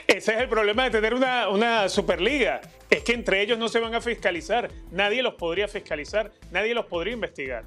Ese 0.07 0.35
es 0.35 0.41
el 0.41 0.49
problema 0.49 0.85
de 0.85 0.91
tener 0.91 1.15
una, 1.15 1.49
una 1.49 1.89
Superliga. 1.89 2.61
Es 2.89 3.05
que 3.05 3.13
entre 3.13 3.43
ellos 3.43 3.59
no 3.59 3.69
se 3.69 3.79
van 3.79 3.95
a 3.95 4.01
fiscalizar. 4.01 4.71
Nadie 4.91 5.23
los 5.23 5.35
podría 5.35 5.69
fiscalizar. 5.69 6.31
Nadie 6.51 6.75
los 6.75 6.87
podría 6.87 7.13
investigar. 7.13 7.65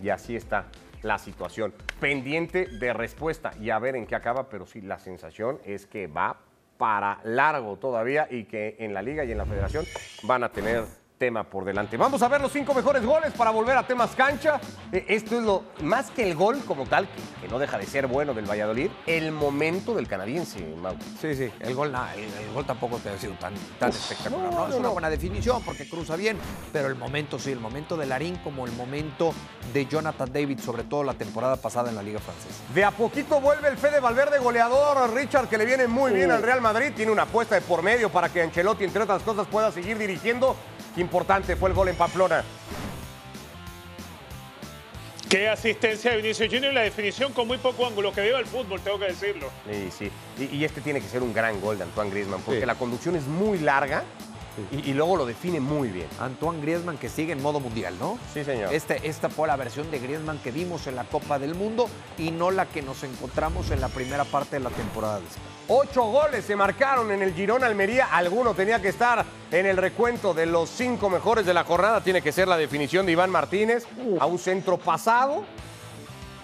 Y 0.00 0.08
así 0.10 0.36
está 0.36 0.66
la 1.02 1.18
situación. 1.18 1.74
Pendiente 2.00 2.66
de 2.66 2.92
respuesta 2.92 3.52
y 3.60 3.70
a 3.70 3.78
ver 3.78 3.96
en 3.96 4.06
qué 4.06 4.14
acaba, 4.14 4.48
pero 4.48 4.66
sí, 4.66 4.80
la 4.80 4.98
sensación 4.98 5.58
es 5.64 5.86
que 5.86 6.06
va 6.06 6.38
para 6.78 7.20
largo 7.24 7.76
todavía 7.76 8.28
y 8.30 8.44
que 8.44 8.76
en 8.78 8.94
la 8.94 9.02
liga 9.02 9.24
y 9.24 9.32
en 9.32 9.38
la 9.38 9.46
federación 9.46 9.84
van 10.22 10.44
a 10.44 10.50
tener 10.50 10.84
tema 11.18 11.44
por 11.44 11.64
delante. 11.64 11.96
Vamos 11.96 12.22
a 12.22 12.28
ver 12.28 12.40
los 12.40 12.52
cinco 12.52 12.74
mejores 12.74 13.04
goles 13.04 13.32
para 13.32 13.50
volver 13.50 13.76
a 13.76 13.86
temas 13.86 14.10
cancha. 14.14 14.60
Eh, 14.92 15.04
Esto 15.08 15.36
es 15.38 15.42
lo 15.42 15.62
más 15.82 16.10
que 16.10 16.22
el 16.22 16.34
gol 16.34 16.62
como 16.66 16.84
tal, 16.86 17.08
que, 17.40 17.48
no 17.48 17.58
deja 17.58 17.78
de 17.78 17.86
ser 17.86 18.06
bueno 18.06 18.34
del 18.34 18.44
Valladolid, 18.44 18.90
el 19.06 19.32
momento 19.32 19.94
del 19.94 20.08
canadiense, 20.08 20.60
Mau. 20.76 20.94
Sí, 21.20 21.34
sí, 21.34 21.50
el 21.60 21.74
gol, 21.74 21.92
na- 21.92 22.14
el, 22.14 22.24
el 22.24 22.52
gol 22.52 22.66
tampoco 22.66 22.98
te 22.98 23.08
ha 23.08 23.18
sido 23.18 23.32
tan, 23.34 23.54
tan 23.78 23.90
espectacular. 23.90 24.50
no, 24.52 24.58
No, 24.58 24.64
es 24.64 24.70
no, 24.72 24.76
una 24.78 24.88
no. 24.88 24.92
buena 24.92 25.08
definición 25.10 25.62
porque 25.64 25.88
cruza 25.88 26.16
bien, 26.16 26.36
pero 26.72 26.88
el 26.88 26.96
momento 26.96 27.38
sí, 27.38 27.50
el 27.52 27.60
momento 27.60 27.96
de 27.96 28.06
Larín 28.06 28.36
como 28.36 28.66
el 28.66 28.72
momento 28.72 29.32
de 29.72 29.86
Jonathan 29.86 30.30
David, 30.32 30.60
sobre 30.60 30.84
todo 30.84 31.02
la 31.02 31.14
temporada 31.14 31.56
pasada 31.56 31.88
en 31.88 31.96
la 31.96 32.02
Liga 32.02 32.20
Francesa. 32.20 32.62
De 32.74 32.84
a 32.84 32.90
poquito 32.90 33.40
vuelve 33.40 33.68
el 33.68 33.78
Fede 33.78 34.00
Valverde 34.00 34.38
goleador, 34.38 35.14
Richard, 35.14 35.48
que 35.48 35.56
le 35.56 35.64
viene 35.64 35.86
muy 35.86 36.12
bien 36.12 36.30
al 36.30 36.42
Real 36.42 36.60
Madrid. 36.60 36.92
Tiene 36.94 37.10
una 37.12 37.22
apuesta 37.22 37.54
de 37.54 37.60
por 37.62 37.82
medio 37.82 38.10
para 38.10 38.28
que 38.28 38.42
Ancelotti, 38.42 38.84
entre 38.84 39.02
otras 39.02 39.22
cosas, 39.22 39.46
pueda 39.46 39.72
seguir 39.72 39.96
dirigiendo. 39.98 40.56
Qué 40.96 41.02
importante 41.02 41.56
fue 41.56 41.68
el 41.68 41.74
gol 41.74 41.88
en 41.88 41.94
Pamplona. 41.94 42.42
Qué 45.28 45.46
asistencia 45.46 46.12
de 46.12 46.16
Vinicius 46.16 46.48
Junior 46.48 46.72
y 46.72 46.74
la 46.74 46.80
definición 46.80 47.34
con 47.34 47.46
muy 47.46 47.58
poco 47.58 47.86
ángulo. 47.86 48.14
Que 48.14 48.22
viva 48.22 48.38
el 48.38 48.46
fútbol, 48.46 48.80
tengo 48.80 48.98
que 48.98 49.08
decirlo. 49.08 49.50
Sí, 49.70 49.90
sí. 49.90 50.10
Y, 50.38 50.56
y 50.56 50.64
este 50.64 50.80
tiene 50.80 51.02
que 51.02 51.08
ser 51.08 51.22
un 51.22 51.34
gran 51.34 51.60
gol 51.60 51.76
de 51.76 51.84
Antoine 51.84 52.10
Griezmann, 52.10 52.40
porque 52.40 52.64
la 52.64 52.76
conducción 52.76 53.14
es 53.14 53.24
muy 53.24 53.58
larga 53.58 54.04
Y, 54.72 54.90
y 54.90 54.94
luego 54.94 55.16
lo 55.16 55.26
define 55.26 55.60
muy 55.60 55.88
bien. 55.88 56.08
Antoine 56.20 56.60
Griezmann 56.60 56.98
que 56.98 57.08
sigue 57.08 57.32
en 57.32 57.42
modo 57.42 57.60
mundial, 57.60 57.94
¿no? 57.98 58.18
Sí, 58.32 58.44
señor. 58.44 58.72
Este, 58.72 59.06
esta 59.08 59.28
fue 59.28 59.48
la 59.48 59.56
versión 59.56 59.90
de 59.90 59.98
Griezmann 59.98 60.38
que 60.38 60.50
vimos 60.50 60.86
en 60.86 60.96
la 60.96 61.04
Copa 61.04 61.38
del 61.38 61.54
Mundo 61.54 61.88
y 62.18 62.30
no 62.30 62.50
la 62.50 62.66
que 62.66 62.82
nos 62.82 63.02
encontramos 63.02 63.70
en 63.70 63.80
la 63.80 63.88
primera 63.88 64.24
parte 64.24 64.56
de 64.56 64.60
la 64.60 64.70
temporada. 64.70 65.20
de. 65.20 65.26
Ocho 65.68 66.04
goles 66.04 66.44
se 66.44 66.54
marcaron 66.54 67.10
en 67.10 67.22
el 67.22 67.34
Girón 67.34 67.64
Almería. 67.64 68.06
Alguno 68.12 68.54
tenía 68.54 68.80
que 68.80 68.88
estar 68.88 69.24
en 69.50 69.66
el 69.66 69.76
recuento 69.76 70.32
de 70.32 70.46
los 70.46 70.70
cinco 70.70 71.10
mejores 71.10 71.44
de 71.44 71.54
la 71.54 71.64
jornada. 71.64 72.00
Tiene 72.02 72.22
que 72.22 72.30
ser 72.30 72.46
la 72.46 72.56
definición 72.56 73.04
de 73.04 73.12
Iván 73.12 73.30
Martínez 73.30 73.84
a 74.20 74.26
un 74.26 74.38
centro 74.38 74.78
pasado. 74.78 75.44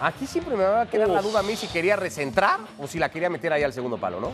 Aquí 0.01 0.27
siempre 0.27 0.57
me 0.57 0.64
va 0.64 0.81
a 0.83 0.87
quedar 0.87 1.09
la 1.09 1.22
duda 1.22 1.38
a 1.38 1.42
mí 1.44 1.55
si 1.55 1.68
quería 1.68 1.94
recentrar 1.94 2.59
o 2.77 2.88
si 2.88 2.98
la 2.98 3.09
quería 3.09 3.31
meter 3.31 3.53
ahí 3.53 3.62
al 3.62 3.72
segundo 3.72 3.98
palo, 3.98 4.20
¿no? 4.20 4.33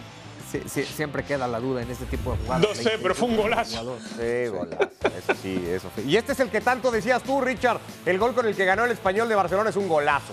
Sí, 0.51 0.63
sí, 0.67 0.83
siempre 0.85 1.25
queda 1.25 1.47
la 1.47 1.61
duda 1.61 1.83
en 1.83 1.91
este 1.91 2.07
tipo 2.07 2.33
de 2.33 2.39
jugadas. 2.39 2.67
No 2.67 2.75
sé, 2.75 2.99
pero 3.03 3.15
fue 3.15 3.29
un 3.29 3.37
golazo. 3.37 3.99
Sí, 4.17 4.47
golazo. 4.47 4.91
Eso 5.03 5.35
sí, 5.43 5.65
eso 5.69 5.91
sí. 5.95 6.05
Y 6.07 6.17
este 6.17 6.33
es 6.33 6.41
el 6.41 6.49
que 6.49 6.63
tanto 6.63 6.91
decías 6.91 7.23
tú, 7.23 7.41
Richard. 7.43 7.79
El 8.07 8.19
gol 8.19 8.35
con 8.35 8.47
el 8.47 8.57
que 8.57 8.65
ganó 8.65 8.85
el 8.87 8.91
español 8.91 9.29
de 9.29 9.35
Barcelona 9.35 9.69
es 9.69 9.77
un 9.77 9.89
golazo. 9.89 10.33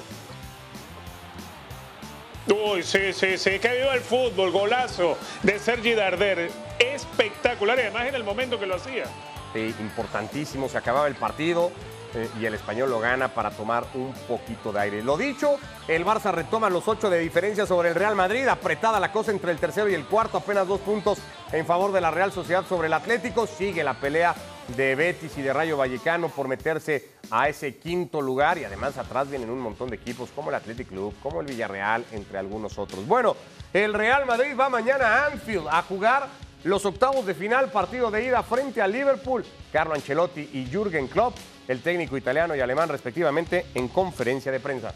Uy, 2.47 2.83
sí, 2.83 3.11
sí, 3.11 3.37
sí, 3.37 3.59
que 3.59 3.75
viva 3.75 3.93
el 3.93 4.01
fútbol, 4.01 4.51
golazo 4.51 5.17
de 5.43 5.59
Sergi 5.59 5.95
Darder. 5.95 6.49
Espectacular, 6.79 7.77
y 7.79 7.81
además 7.81 8.07
en 8.07 8.15
el 8.15 8.23
momento 8.23 8.59
que 8.59 8.67
lo 8.67 8.75
hacía. 8.75 9.05
Sí, 9.53 9.73
importantísimo, 9.79 10.69
se 10.69 10.77
acababa 10.77 11.07
el 11.07 11.15
partido 11.15 11.71
eh, 12.15 12.29
y 12.39 12.45
el 12.45 12.53
español 12.53 12.89
lo 12.89 12.99
gana 12.99 13.27
para 13.27 13.51
tomar 13.51 13.85
un 13.93 14.13
poquito 14.27 14.71
de 14.71 14.79
aire. 14.79 15.03
Lo 15.03 15.17
dicho, 15.17 15.57
el 15.87 16.05
Barça 16.05 16.31
retoma 16.31 16.69
los 16.69 16.87
ocho 16.87 17.09
de 17.09 17.19
diferencia 17.19 17.65
sobre 17.65 17.89
el 17.89 17.95
Real 17.95 18.15
Madrid, 18.15 18.47
apretada 18.47 18.99
la 18.99 19.11
cosa 19.11 19.31
entre 19.31 19.51
el 19.51 19.59
tercero 19.59 19.89
y 19.89 19.93
el 19.93 20.05
cuarto, 20.05 20.37
apenas 20.37 20.67
dos 20.67 20.79
puntos 20.79 21.19
en 21.51 21.65
favor 21.65 21.91
de 21.91 22.01
la 22.01 22.11
Real 22.11 22.31
Sociedad 22.31 22.65
sobre 22.67 22.87
el 22.87 22.93
Atlético. 22.93 23.45
Sigue 23.45 23.83
la 23.83 23.95
pelea 23.95 24.33
de 24.75 24.95
Betis 24.95 25.37
y 25.37 25.41
de 25.41 25.53
Rayo 25.53 25.77
Vallecano 25.77 26.29
por 26.29 26.47
meterse 26.47 27.09
a 27.29 27.49
ese 27.49 27.75
quinto 27.77 28.21
lugar 28.21 28.57
y 28.57 28.63
además 28.63 28.97
atrás 28.97 29.29
vienen 29.29 29.49
un 29.49 29.59
montón 29.59 29.89
de 29.89 29.97
equipos 29.97 30.29
como 30.33 30.49
el 30.49 30.55
Athletic 30.55 30.87
Club, 30.87 31.13
como 31.21 31.41
el 31.41 31.47
Villarreal, 31.47 32.05
entre 32.11 32.39
algunos 32.39 32.77
otros. 32.77 33.05
Bueno, 33.05 33.35
el 33.73 33.93
Real 33.93 34.25
Madrid 34.25 34.55
va 34.57 34.69
mañana 34.69 35.05
a 35.07 35.25
Anfield 35.27 35.67
a 35.69 35.81
jugar 35.81 36.27
los 36.63 36.85
octavos 36.85 37.25
de 37.25 37.35
final, 37.35 37.69
partido 37.71 38.09
de 38.09 38.25
ida 38.25 38.41
frente 38.41 38.81
a 38.81 38.87
Liverpool. 38.87 39.45
Carlo 39.71 39.93
Ancelotti 39.93 40.49
y 40.53 40.65
Jürgen 40.71 41.07
Klopp, 41.07 41.35
el 41.67 41.81
técnico 41.81 42.17
italiano 42.17 42.55
y 42.55 42.59
alemán 42.59 42.89
respectivamente, 42.89 43.65
en 43.73 43.87
conferencia 43.87 44.51
de 44.51 44.59
prensa. 44.59 44.93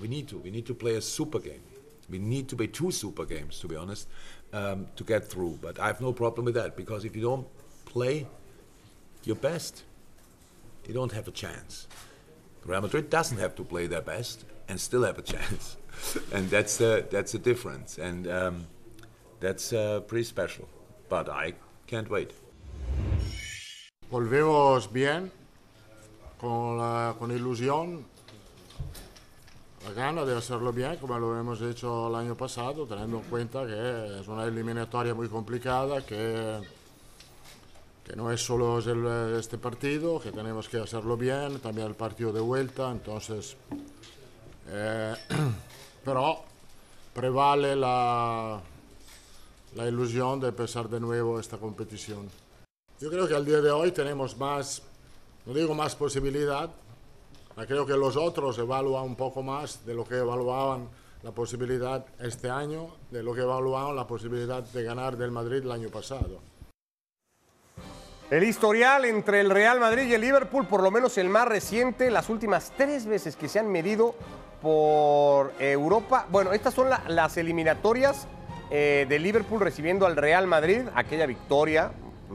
We 0.00 0.08
need 0.08 0.28
to. 0.28 0.38
We 0.38 0.50
need 0.50 0.66
to 0.66 0.74
play 0.74 0.96
a 0.96 1.00
super 1.00 1.40
game. 1.40 1.62
We 2.08 2.18
need 2.18 2.48
to 2.50 2.56
play 2.56 2.68
two 2.68 2.92
super 2.92 3.24
games, 3.24 3.58
to 3.60 3.66
be 3.66 3.76
honest, 3.76 4.08
um, 4.52 4.86
to 4.94 5.04
get 5.04 5.28
through. 5.28 5.58
But 5.60 5.80
I 5.80 5.86
have 5.86 6.00
no 6.00 6.12
problem 6.12 6.44
with 6.44 6.54
that 6.54 6.76
because 6.76 7.04
if 7.04 7.16
you 7.16 7.22
don't 7.22 7.46
play 7.86 8.26
your 9.24 9.36
best, 9.36 9.82
you 10.86 10.94
don't 10.94 11.12
have 11.12 11.26
a 11.26 11.32
chance. 11.32 11.88
Real 12.64 12.80
Madrid 12.80 13.10
doesn't 13.10 13.38
have 13.38 13.54
to 13.56 13.64
play 13.64 13.86
their 13.86 14.02
best 14.02 14.44
and 14.68 14.80
still 14.80 15.02
have 15.02 15.18
a 15.18 15.22
chance, 15.22 15.76
and 16.32 16.50
that's 16.50 16.76
the 16.76 17.06
that's 17.10 17.32
the 17.32 17.38
difference, 17.38 17.98
and 17.98 18.28
um, 18.28 18.66
that's 19.40 19.72
uh, 19.72 20.00
pretty 20.00 20.24
special. 20.24 20.68
But 21.08 21.28
I 21.28 21.54
can't 21.86 22.10
wait. 22.10 22.32
Volvemos 24.10 24.92
bien, 24.92 25.32
con, 26.40 26.78
la- 26.78 27.14
con 27.18 27.30
ilusión, 27.32 28.04
la 29.84 29.92
gana 29.92 30.24
de 30.24 30.36
hacerlo 30.36 30.72
bien, 30.72 30.96
como 30.96 31.18
lo 31.18 31.38
hemos 31.38 31.60
hecho 31.60 32.08
el 32.08 32.14
año 32.14 32.36
pasado, 32.36 32.86
teniendo 32.86 33.18
en 33.18 33.24
cuenta 33.24 33.66
que 33.66 34.20
es 34.20 34.28
una 34.28 34.44
eliminatoria 34.44 35.14
muy 35.14 35.28
complicada, 35.28 36.04
que, 36.06 36.60
que 38.04 38.14
no 38.16 38.30
es 38.30 38.40
solo 38.44 38.78
el- 38.78 39.38
este 39.38 39.58
partido, 39.58 40.20
que 40.20 40.30
tenemos 40.32 40.68
que 40.68 40.78
hacerlo 40.78 41.16
bien, 41.16 41.58
también 41.60 41.88
el 41.88 41.94
partido 41.94 42.32
de 42.32 42.40
vuelta, 42.40 42.90
entonces, 42.92 43.56
eh, 44.68 45.14
pero 46.04 46.40
prevale 47.12 47.74
la, 47.74 48.60
la 49.74 49.86
ilusión 49.88 50.38
de 50.40 50.48
empezar 50.48 50.88
de 50.88 51.00
nuevo 51.00 51.40
esta 51.40 51.58
competición. 51.58 52.28
Yo 53.00 53.10
creo 53.10 53.28
que 53.28 53.34
al 53.34 53.44
día 53.44 53.60
de 53.60 53.70
hoy 53.70 53.92
tenemos 53.92 54.36
más, 54.38 54.82
no 55.44 55.52
digo 55.52 55.74
más 55.74 55.94
posibilidad, 55.94 56.70
creo 57.66 57.84
que 57.86 57.92
los 57.94 58.16
otros 58.16 58.58
evalúan 58.58 59.04
un 59.04 59.16
poco 59.16 59.42
más 59.42 59.84
de 59.84 59.94
lo 59.94 60.04
que 60.04 60.16
evaluaban 60.16 60.88
la 61.22 61.30
posibilidad 61.32 62.06
este 62.20 62.48
año, 62.48 62.88
de 63.10 63.22
lo 63.22 63.34
que 63.34 63.42
evaluaban 63.42 63.96
la 63.96 64.06
posibilidad 64.06 64.62
de 64.62 64.82
ganar 64.82 65.16
del 65.16 65.30
Madrid 65.30 65.58
el 65.62 65.72
año 65.72 65.88
pasado. 65.90 66.40
El 68.30 68.42
historial 68.44 69.04
entre 69.04 69.40
el 69.40 69.50
Real 69.50 69.78
Madrid 69.78 70.04
y 70.04 70.14
el 70.14 70.20
Liverpool, 70.22 70.66
por 70.66 70.82
lo 70.82 70.90
menos 70.90 71.16
el 71.18 71.28
más 71.28 71.46
reciente, 71.46 72.10
las 72.10 72.28
últimas 72.28 72.72
tres 72.76 73.06
veces 73.06 73.36
que 73.36 73.48
se 73.48 73.58
han 73.58 73.70
medido 73.70 74.14
por 74.62 75.52
Europa. 75.60 76.26
Bueno, 76.30 76.52
estas 76.52 76.74
son 76.74 76.90
la- 76.90 77.02
las 77.08 77.36
eliminatorias 77.36 78.26
eh, 78.70 79.06
de 79.08 79.18
Liverpool 79.20 79.60
recibiendo 79.60 80.06
al 80.06 80.16
Real 80.16 80.46
Madrid, 80.48 80.80
aquella 80.96 81.26
victoria 81.26 81.92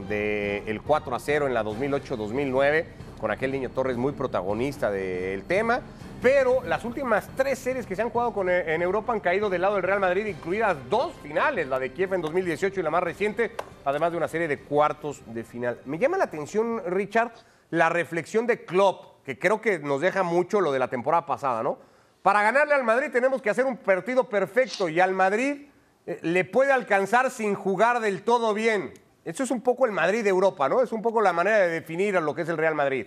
del 0.08 0.80
4 0.82 1.14
a 1.14 1.18
0 1.18 1.46
en 1.46 1.54
la 1.54 1.64
2008-2009, 1.64 2.84
con 3.20 3.30
aquel 3.30 3.52
niño 3.52 3.70
Torres 3.70 3.96
muy 3.96 4.12
protagonista 4.12 4.90
del 4.90 5.44
tema. 5.44 5.80
Pero 6.22 6.62
las 6.62 6.84
últimas 6.84 7.28
tres 7.36 7.58
series 7.58 7.84
que 7.84 7.96
se 7.96 8.02
han 8.02 8.10
jugado 8.10 8.48
eh, 8.48 8.74
en 8.74 8.82
Europa 8.82 9.12
han 9.12 9.18
caído 9.18 9.50
del 9.50 9.62
lado 9.62 9.74
del 9.74 9.82
Real 9.82 9.98
Madrid, 9.98 10.24
incluidas 10.26 10.76
dos 10.88 11.12
finales, 11.20 11.66
la 11.66 11.80
de 11.80 11.92
Kiev 11.92 12.14
en 12.14 12.22
2018 12.22 12.78
y 12.78 12.82
la 12.84 12.90
más 12.90 13.02
reciente, 13.02 13.50
además 13.84 14.12
de 14.12 14.18
una 14.18 14.28
serie 14.28 14.46
de 14.46 14.60
cuartos 14.60 15.20
de 15.26 15.42
final. 15.42 15.80
Me 15.84 15.98
llama 15.98 16.16
la 16.16 16.24
atención, 16.24 16.80
Richard, 16.86 17.32
la 17.70 17.88
reflexión 17.88 18.46
de 18.46 18.64
Klopp, 18.64 19.24
que 19.24 19.36
creo 19.36 19.60
que 19.60 19.80
nos 19.80 20.00
deja 20.00 20.22
mucho 20.22 20.60
lo 20.60 20.70
de 20.70 20.78
la 20.78 20.86
temporada 20.88 21.26
pasada, 21.26 21.64
¿no? 21.64 21.78
Para 22.22 22.42
ganarle 22.42 22.74
al 22.74 22.84
Madrid 22.84 23.10
tenemos 23.10 23.42
que 23.42 23.50
hacer 23.50 23.64
un 23.64 23.76
partido 23.76 24.28
perfecto 24.28 24.88
y 24.88 25.00
al 25.00 25.12
Madrid 25.12 25.66
eh, 26.06 26.20
le 26.22 26.44
puede 26.44 26.70
alcanzar 26.70 27.32
sin 27.32 27.56
jugar 27.56 27.98
del 27.98 28.22
todo 28.22 28.54
bien. 28.54 28.92
Eso 29.24 29.44
es 29.44 29.50
un 29.50 29.62
poco 29.62 29.86
el 29.86 29.92
Madrid 29.92 30.24
de 30.24 30.30
Europa, 30.30 30.68
¿no? 30.68 30.82
Es 30.82 30.92
un 30.92 31.00
poco 31.00 31.20
la 31.20 31.32
manera 31.32 31.58
de 31.58 31.68
definir 31.68 32.16
a 32.16 32.20
lo 32.20 32.34
que 32.34 32.42
es 32.42 32.48
el 32.48 32.56
Real 32.56 32.74
Madrid. 32.74 33.06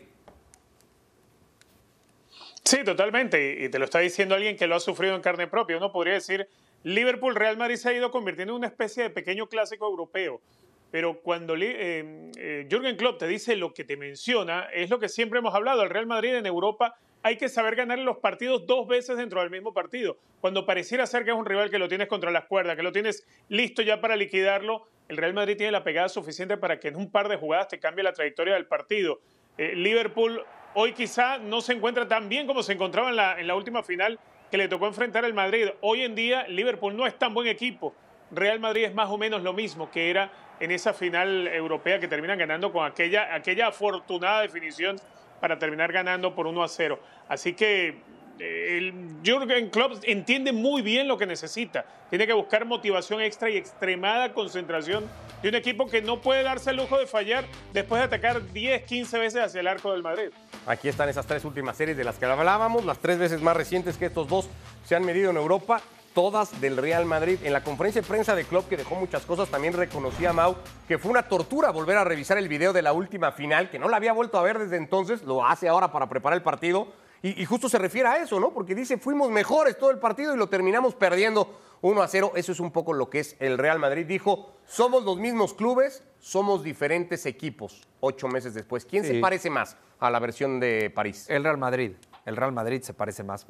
Sí, 2.63 2.84
totalmente. 2.84 3.63
Y 3.63 3.69
te 3.69 3.78
lo 3.78 3.86
está 3.86 3.99
diciendo 3.99 4.36
alguien 4.36 4.58
que 4.58 4.65
lo 4.65 4.75
ha 4.75 4.80
sufrido 4.80 5.15
en 5.15 5.21
carne 5.21 5.47
propia. 5.47 5.78
Uno 5.78 5.91
podría 5.91 6.13
decir, 6.15 6.47
Liverpool, 6.84 7.36
Real 7.36 7.58
Madrid 7.58 7.75
se 7.75 7.89
ha 7.89 7.93
ido 7.93 8.12
convirtiendo 8.12 8.54
en 8.54 8.58
una 8.58 8.67
especie 8.67 9.04
de 9.04 9.10
pequeño 9.10 9.47
clásico 9.47 9.86
europeo. 9.86 10.41
Pero 10.89 11.19
cuando 11.21 11.56
eh, 11.58 12.32
eh, 12.38 12.67
Jürgen 12.69 12.95
Klopp 12.95 13.19
te 13.19 13.28
dice 13.28 13.56
lo 13.56 13.73
que 13.73 13.84
te 13.84 13.97
menciona, 13.97 14.69
es 14.73 14.89
lo 14.89 14.99
que 14.99 15.10
siempre 15.10 15.39
hemos 15.39 15.54
hablado. 15.54 15.84
El 15.84 15.89
Real 15.89 16.08
Madrid 16.08 16.36
en 16.36 16.45
Europa 16.45 16.95
hay 17.26 17.38
que 17.38 17.50
saber 17.50 17.76
ganar 17.76 17.98
los 17.98 18.18
partidos 18.18 18.68
dos 18.68 18.88
veces 18.88 19.18
dentro 19.18 19.42
del 19.42 19.50
mismo 19.50 19.74
partido. 19.74 20.16
Cuando 20.42 20.64
pareciera 20.68 21.08
ser 21.08 21.24
que 21.24 21.32
es 21.32 21.36
un 21.36 21.48
rival 21.48 21.72
que 21.72 21.80
lo 21.80 21.88
tienes 21.88 22.08
contra 22.08 22.30
las 22.30 22.46
cuerdas, 22.46 22.76
que 22.76 22.84
lo 22.84 22.92
tienes 22.92 23.26
listo 23.50 23.82
ya 23.82 24.00
para 24.00 24.16
liquidarlo, 24.16 24.84
el 25.10 25.18
Real 25.18 25.34
Madrid 25.34 25.58
tiene 25.58 25.72
la 25.72 25.84
pegada 25.84 26.08
suficiente 26.08 26.56
para 26.56 26.80
que 26.80 26.90
en 26.90 26.96
un 26.96 27.10
par 27.10 27.28
de 27.28 27.38
jugadas 27.38 27.68
te 27.68 27.80
cambie 27.80 28.04
la 28.04 28.14
trayectoria 28.14 28.54
del 28.54 28.68
partido. 28.68 29.22
Eh, 29.58 29.74
Liverpool 29.76 30.46
hoy 30.76 30.94
quizá 30.94 31.40
no 31.40 31.62
se 31.62 31.74
encuentra 31.74 32.08
tan 32.08 32.30
bien 32.30 32.46
como 32.46 32.62
se 32.62 32.74
encontraba 32.74 33.10
en 33.10 33.16
la, 33.16 33.40
en 33.40 33.48
la 33.48 33.56
última 33.56 33.82
final 33.82 34.20
que 34.52 34.58
le 34.58 34.68
tocó 34.68 34.86
enfrentar 34.86 35.26
al 35.26 35.34
Madrid. 35.34 35.70
Hoy 35.82 36.04
en 36.04 36.14
día 36.14 36.48
Liverpool 36.48 36.96
no 36.96 37.08
es 37.08 37.18
tan 37.18 37.34
buen 37.34 37.48
equipo. 37.48 37.96
Real 38.30 38.60
Madrid 38.60 38.84
es 38.84 38.94
más 38.94 39.10
o 39.10 39.18
menos 39.18 39.42
lo 39.42 39.54
mismo 39.54 39.90
que 39.90 40.12
era 40.12 40.32
en 40.60 40.70
esa 40.70 40.94
final 40.94 41.48
europea 41.48 42.00
que 42.00 42.08
terminan 42.08 42.38
ganando 42.38 42.72
con 42.72 42.86
aquella, 42.86 43.34
aquella 43.34 43.70
afortunada 43.70 44.42
definición 44.42 44.98
para 45.39 45.60
terminar 45.60 45.91
ganando 45.91 46.36
por 46.36 46.48
1 46.48 46.63
a 46.63 46.67
0. 46.67 47.00
Así 47.28 47.54
que 47.54 47.98
eh, 48.39 48.78
el 48.78 48.93
Jürgen 49.24 49.69
Klopp 49.69 50.04
entiende 50.04 50.52
muy 50.52 50.82
bien 50.82 51.08
lo 51.08 51.17
que 51.17 51.26
necesita. 51.26 51.86
Tiene 52.10 52.28
que 52.28 52.34
buscar 52.34 52.65
motivación 52.65 53.21
extra 53.21 53.50
y 53.50 53.58
extremada 53.58 54.34
concentración 54.34 55.06
de 55.41 55.50
un 55.50 55.56
equipo 55.56 55.88
que 55.88 56.02
no 56.02 56.21
puede 56.21 56.43
darse 56.43 56.71
el 56.71 56.78
lujo 56.78 56.98
de 56.98 57.08
fallar 57.08 57.45
después 57.74 58.00
de 58.00 58.06
atacar 58.06 58.52
10, 58.52 58.84
15 58.84 59.19
veces 59.19 59.41
hacia 59.41 59.62
el 59.62 59.67
arco 59.67 59.91
del 59.91 60.04
Madrid. 60.04 60.30
Aquí 60.65 60.89
están 60.89 61.10
esas 61.10 61.26
tres 61.26 61.45
últimas 61.45 61.78
series 61.78 61.95
de 61.95 62.04
las 62.04 62.17
que 62.17 62.26
hablábamos, 62.26 62.86
las 62.86 63.00
tres 63.00 63.17
veces 63.19 63.41
más 63.41 63.56
recientes 63.56 63.98
que 63.98 64.06
estos 64.06 64.28
dos 64.28 64.50
se 64.84 64.95
han 64.95 65.06
medido 65.06 65.32
en 65.32 65.38
Europa, 65.38 65.82
todas 66.15 66.60
del 66.62 66.78
Real 66.78 67.06
Madrid. 67.06 67.38
En 67.43 67.54
la 67.54 67.63
conferencia 67.63 68.01
de 68.01 68.08
prensa 68.08 68.36
de 68.36 68.45
Klopp, 68.45 68.69
que 68.69 68.78
dejó 68.78 68.95
muchas 68.95 69.23
cosas, 69.25 69.49
también 69.49 69.73
reconocía 69.73 70.34
Mau 70.34 70.56
que 70.88 70.97
fue 70.97 71.12
una 71.12 71.28
tortura 71.28 71.69
volver 71.69 71.97
a 71.97 72.04
revisar 72.04 72.39
el 72.39 72.47
video 72.47 72.73
de 72.73 72.82
la 72.82 72.93
última 72.93 73.32
final, 73.34 73.69
que 73.69 73.78
no 73.78 73.89
la 73.89 73.97
había 73.97 74.13
vuelto 74.13 74.39
a 74.39 74.41
ver 74.41 74.58
desde 74.58 74.78
entonces, 74.78 75.21
lo 75.23 75.45
hace 75.45 75.67
ahora 75.67 75.91
para 75.91 76.10
preparar 76.10 76.38
el 76.38 76.43
partido. 76.43 76.88
Y, 77.21 77.41
y 77.41 77.45
justo 77.45 77.69
se 77.69 77.78
refiere 77.78 78.08
a 78.08 78.17
eso, 78.17 78.39
¿no? 78.39 78.51
Porque 78.51 78.73
dice, 78.73 78.97
fuimos 78.97 79.30
mejores 79.30 79.78
todo 79.78 79.91
el 79.91 79.99
partido 79.99 80.34
y 80.34 80.38
lo 80.38 80.47
terminamos 80.47 80.95
perdiendo 80.95 81.60
1 81.82 82.01
a 82.01 82.08
0. 82.08 82.32
Eso 82.36 82.51
es 82.51 82.60
un 82.60 82.71
poco 82.71 82.93
lo 82.93 83.10
que 83.10 83.19
es 83.19 83.36
el 83.39 83.58
Real 83.58 83.80
Madrid. 83.80 84.06
Dijo, 84.06 84.54
somos 84.65 85.04
los 85.04 85.17
mismos 85.17 85.54
clubes, 85.54 86.04
somos 86.19 86.63
diferentes 86.63 87.25
equipos. 87.25 87.88
Ocho 87.99 88.28
meses 88.28 88.54
después. 88.54 88.86
¿Quién 88.86 89.04
se 89.04 89.19
parece 89.19 89.49
más 89.49 89.75
a 89.99 90.10
la 90.10 90.19
versión 90.19 90.60
de 90.60 90.91
París? 90.93 91.25
El 91.30 91.43
Real 91.43 91.58
Madrid. 91.58 91.93
El 92.26 92.36
Real 92.36 92.52
Madrid 92.52 92.82
se 92.82 92.94
parece 92.94 93.24
más. 93.24 93.46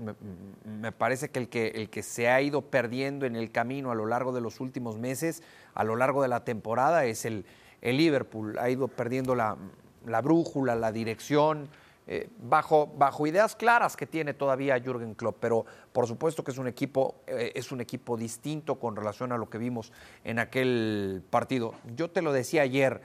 Me, 0.66 0.92
parece 0.92 1.30
que 1.30 1.40
el, 1.40 1.50
que 1.50 1.68
el 1.68 1.90
que 1.90 2.04
se 2.04 2.30
ha 2.30 2.42
ido 2.42 2.62
perdiendo 2.62 3.26
en 3.26 3.36
el 3.36 3.52
camino 3.52 3.92
a 3.92 3.96
lo 3.96 4.06
largo 4.06 4.34
de 4.34 4.42
los 4.42 4.60
últimos 4.60 4.98
meses, 5.00 5.44
a 5.74 5.84
lo 5.84 5.96
largo 5.96 6.22
de 6.22 6.28
la 6.28 6.44
temporada, 6.44 7.06
es 7.06 7.26
el, 7.26 7.46
el 7.82 7.98
Liverpool. 7.98 8.58
Ha 8.60 8.70
ido 8.70 8.90
perdiendo 8.90 9.34
la, 9.34 9.58
la 10.06 10.22
brújula, 10.22 10.76
la 10.76 10.92
dirección, 10.92 11.70
eh, 12.08 12.30
bajo, 12.38 12.86
bajo 12.86 13.26
ideas 13.26 13.56
claras 13.56 13.98
que 13.98 14.06
tiene 14.06 14.36
todavía 14.36 14.80
Jürgen 14.80 15.16
Klopp, 15.16 15.38
pero 15.40 15.66
por 15.92 16.06
supuesto 16.06 16.44
que 16.44 16.52
es 16.52 16.58
un 16.60 16.68
equipo, 16.68 17.16
eh, 17.26 17.52
es 17.56 17.72
un 17.72 17.82
equipo 17.82 18.16
distinto 18.16 18.76
con 18.76 18.96
relación 18.96 19.32
a 19.32 19.38
lo 19.38 19.50
que 19.50 19.58
vimos 19.58 19.92
en 20.24 20.38
aquel 20.38 21.24
partido. 21.32 21.74
Yo 21.96 22.12
te 22.12 22.22
lo 22.22 22.32
decía 22.32 22.62
ayer, 22.62 23.02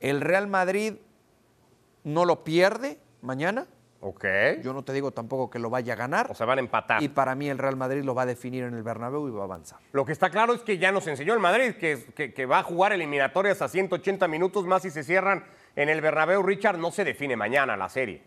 el 0.00 0.20
Real 0.20 0.48
Madrid 0.48 0.94
no 2.02 2.24
lo 2.24 2.42
pierde 2.42 2.98
mañana. 3.22 3.66
Ok. 4.00 4.24
Yo 4.62 4.72
no 4.72 4.84
te 4.84 4.92
digo 4.92 5.10
tampoco 5.10 5.50
que 5.50 5.58
lo 5.58 5.70
vaya 5.70 5.94
a 5.94 5.96
ganar. 5.96 6.30
O 6.30 6.34
sea, 6.34 6.46
van 6.46 6.58
a 6.58 6.60
empatar. 6.60 7.02
Y 7.02 7.08
para 7.08 7.34
mí 7.34 7.48
el 7.48 7.58
Real 7.58 7.76
Madrid 7.76 8.02
lo 8.04 8.14
va 8.14 8.22
a 8.22 8.26
definir 8.26 8.64
en 8.64 8.74
el 8.74 8.82
Bernabéu 8.82 9.26
y 9.28 9.30
va 9.30 9.40
a 9.40 9.44
avanzar. 9.44 9.78
Lo 9.92 10.04
que 10.04 10.12
está 10.12 10.30
claro 10.30 10.52
es 10.54 10.62
que 10.62 10.78
ya 10.78 10.92
nos 10.92 11.06
enseñó 11.06 11.32
el 11.34 11.40
Madrid 11.40 11.74
que, 11.76 12.04
que, 12.14 12.32
que 12.34 12.46
va 12.46 12.58
a 12.60 12.62
jugar 12.62 12.92
eliminatorias 12.92 13.62
a 13.62 13.68
180 13.68 14.28
minutos 14.28 14.64
más 14.66 14.84
y 14.84 14.90
se 14.90 15.02
cierran 15.02 15.44
en 15.74 15.88
el 15.88 16.00
Bernabéu. 16.00 16.42
Richard, 16.42 16.78
no 16.78 16.90
se 16.92 17.04
define 17.04 17.36
mañana 17.36 17.76
la 17.76 17.88
serie. 17.88 18.22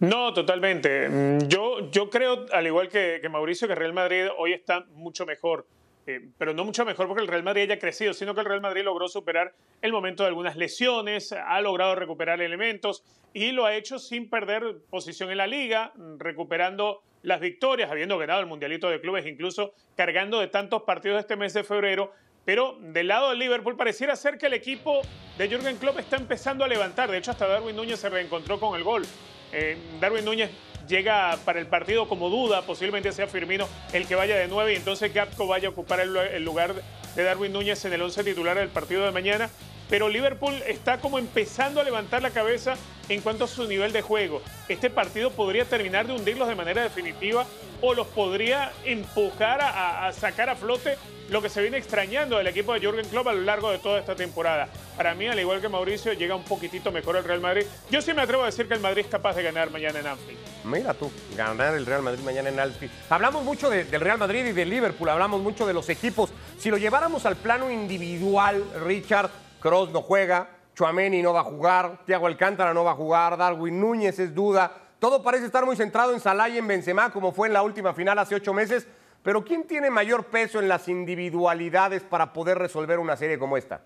No, 0.00 0.32
totalmente. 0.32 1.08
Mm, 1.08 1.48
Yo, 1.48 1.90
yo 1.90 2.08
creo, 2.10 2.46
al 2.52 2.66
igual 2.66 2.88
que, 2.88 3.18
que 3.20 3.28
Mauricio, 3.28 3.66
que 3.66 3.74
Real 3.74 3.92
Madrid 3.92 4.26
hoy 4.38 4.52
está 4.52 4.84
mucho 4.92 5.26
mejor. 5.26 5.66
Eh, 6.08 6.26
pero 6.38 6.54
no 6.54 6.64
mucho 6.64 6.86
mejor 6.86 7.06
porque 7.06 7.20
el 7.20 7.28
Real 7.28 7.42
Madrid 7.42 7.64
haya 7.64 7.78
crecido, 7.78 8.14
sino 8.14 8.32
que 8.32 8.40
el 8.40 8.46
Real 8.46 8.62
Madrid 8.62 8.82
logró 8.82 9.08
superar 9.08 9.52
el 9.82 9.92
momento 9.92 10.22
de 10.22 10.28
algunas 10.30 10.56
lesiones, 10.56 11.32
ha 11.32 11.60
logrado 11.60 11.94
recuperar 11.96 12.40
elementos 12.40 13.04
y 13.34 13.52
lo 13.52 13.66
ha 13.66 13.74
hecho 13.74 13.98
sin 13.98 14.30
perder 14.30 14.78
posición 14.88 15.30
en 15.30 15.36
la 15.36 15.46
liga, 15.46 15.92
recuperando 16.16 17.02
las 17.22 17.40
victorias, 17.40 17.90
habiendo 17.90 18.16
ganado 18.16 18.40
el 18.40 18.46
Mundialito 18.46 18.88
de 18.88 19.02
Clubes, 19.02 19.26
incluso 19.26 19.74
cargando 19.98 20.40
de 20.40 20.48
tantos 20.48 20.84
partidos 20.84 21.20
este 21.20 21.36
mes 21.36 21.52
de 21.52 21.62
febrero. 21.62 22.10
Pero 22.46 22.78
del 22.80 23.08
lado 23.08 23.28
del 23.28 23.40
Liverpool 23.40 23.76
pareciera 23.76 24.16
ser 24.16 24.38
que 24.38 24.46
el 24.46 24.54
equipo 24.54 25.02
de 25.36 25.46
Jürgen 25.46 25.76
Klopp 25.76 25.98
está 25.98 26.16
empezando 26.16 26.64
a 26.64 26.68
levantar. 26.68 27.10
De 27.10 27.18
hecho, 27.18 27.32
hasta 27.32 27.46
Darwin 27.46 27.76
Núñez 27.76 28.00
se 28.00 28.08
reencontró 28.08 28.58
con 28.58 28.74
el 28.76 28.82
gol. 28.82 29.04
Eh, 29.52 29.76
Darwin 30.00 30.24
Núñez 30.24 30.50
llega 30.88 31.36
para 31.44 31.60
el 31.60 31.66
partido 31.66 32.08
como 32.08 32.30
duda, 32.30 32.62
posiblemente 32.62 33.12
sea 33.12 33.26
Firmino 33.26 33.68
el 33.92 34.06
que 34.06 34.14
vaya 34.14 34.36
de 34.36 34.48
9 34.48 34.72
y 34.72 34.76
entonces 34.76 35.12
Gapco 35.12 35.46
vaya 35.46 35.68
a 35.68 35.70
ocupar 35.70 36.00
el, 36.00 36.16
el 36.16 36.44
lugar 36.44 36.74
de 37.14 37.22
Darwin 37.22 37.52
Núñez 37.52 37.84
en 37.84 37.92
el 37.92 38.02
11 38.02 38.24
titular 38.24 38.56
del 38.56 38.68
partido 38.68 39.04
de 39.04 39.12
mañana. 39.12 39.50
Pero 39.88 40.08
Liverpool 40.08 40.54
está 40.66 40.98
como 40.98 41.18
empezando 41.18 41.80
a 41.80 41.84
levantar 41.84 42.22
la 42.22 42.30
cabeza 42.30 42.74
en 43.08 43.20
cuanto 43.22 43.44
a 43.44 43.48
su 43.48 43.64
nivel 43.64 43.92
de 43.92 44.02
juego. 44.02 44.42
Este 44.68 44.90
partido 44.90 45.30
podría 45.30 45.64
terminar 45.64 46.06
de 46.06 46.12
hundirlos 46.12 46.46
de 46.48 46.54
manera 46.54 46.82
definitiva 46.82 47.46
o 47.80 47.94
los 47.94 48.06
podría 48.08 48.70
empujar 48.84 49.60
a, 49.62 50.12
sacar 50.12 50.50
a 50.50 50.56
flote 50.56 50.96
lo 51.30 51.40
que 51.42 51.48
se 51.48 51.60
viene 51.62 51.76
extrañando 51.78 52.36
del 52.38 52.46
equipo 52.48 52.72
de 52.74 52.80
Jürgen 52.80 53.06
Klopp 53.08 53.28
a 53.28 53.32
lo 53.34 53.42
largo 53.42 53.70
de 53.70 53.78
toda 53.78 53.98
esta 54.00 54.14
temporada. 54.14 54.68
Para 54.96 55.14
mí, 55.14 55.26
al 55.28 55.38
igual 55.38 55.60
que 55.60 55.68
Mauricio, 55.68 56.12
llega 56.14 56.34
un 56.34 56.42
poquitito 56.44 56.90
mejor 56.90 57.16
el 57.16 57.24
Real 57.24 57.40
Madrid. 57.40 57.64
Yo 57.90 58.00
sí 58.02 58.12
me 58.14 58.22
atrevo 58.22 58.42
a 58.42 58.46
decir 58.46 58.66
que 58.66 58.74
el 58.74 58.80
Madrid 58.80 59.02
es 59.04 59.10
capaz 59.10 59.36
de 59.36 59.42
ganar 59.42 59.70
mañana 59.70 60.00
en 60.00 60.06
Anfield. 60.06 60.38
Mira 60.64 60.92
tú, 60.94 61.10
ganar 61.36 61.74
el 61.74 61.86
Real 61.86 62.02
Madrid 62.02 62.20
mañana 62.24 62.48
en 62.48 62.58
Anfield. 62.60 62.90
Hablamos 63.10 63.44
mucho 63.44 63.70
de- 63.70 63.84
del 63.84 64.00
Real 64.00 64.18
Madrid 64.18 64.44
y 64.46 64.52
del 64.52 64.68
Liverpool, 64.70 65.08
hablamos 65.08 65.40
mucho 65.40 65.66
de 65.66 65.72
los 65.74 65.88
equipos. 65.88 66.30
Si 66.58 66.70
lo 66.70 66.76
lleváramos 66.78 67.24
al 67.26 67.36
plano 67.36 67.70
individual, 67.70 68.64
Richard, 68.84 69.30
Cross 69.60 69.90
no 69.90 70.02
juega, 70.02 70.48
Chuameni 70.74 71.22
no 71.22 71.32
va 71.32 71.40
a 71.40 71.44
jugar, 71.44 72.04
Thiago 72.04 72.26
Alcántara 72.26 72.72
no 72.72 72.84
va 72.84 72.92
a 72.92 72.94
jugar, 72.94 73.36
Darwin 73.36 73.80
Núñez 73.80 74.18
es 74.18 74.34
duda. 74.34 74.72
Todo 74.98 75.22
parece 75.22 75.46
estar 75.46 75.64
muy 75.64 75.76
centrado 75.76 76.12
en 76.12 76.20
Salah 76.20 76.48
y 76.48 76.58
en 76.58 76.66
Benzema, 76.66 77.12
como 77.12 77.32
fue 77.32 77.48
en 77.48 77.54
la 77.54 77.62
última 77.62 77.94
final 77.94 78.18
hace 78.18 78.34
ocho 78.34 78.54
meses. 78.54 78.86
Pero 79.22 79.44
¿quién 79.44 79.66
tiene 79.66 79.90
mayor 79.90 80.26
peso 80.26 80.60
en 80.60 80.68
las 80.68 80.88
individualidades 80.88 82.02
para 82.02 82.32
poder 82.32 82.58
resolver 82.58 82.98
una 82.98 83.16
serie 83.16 83.38
como 83.38 83.56
esta? 83.56 83.82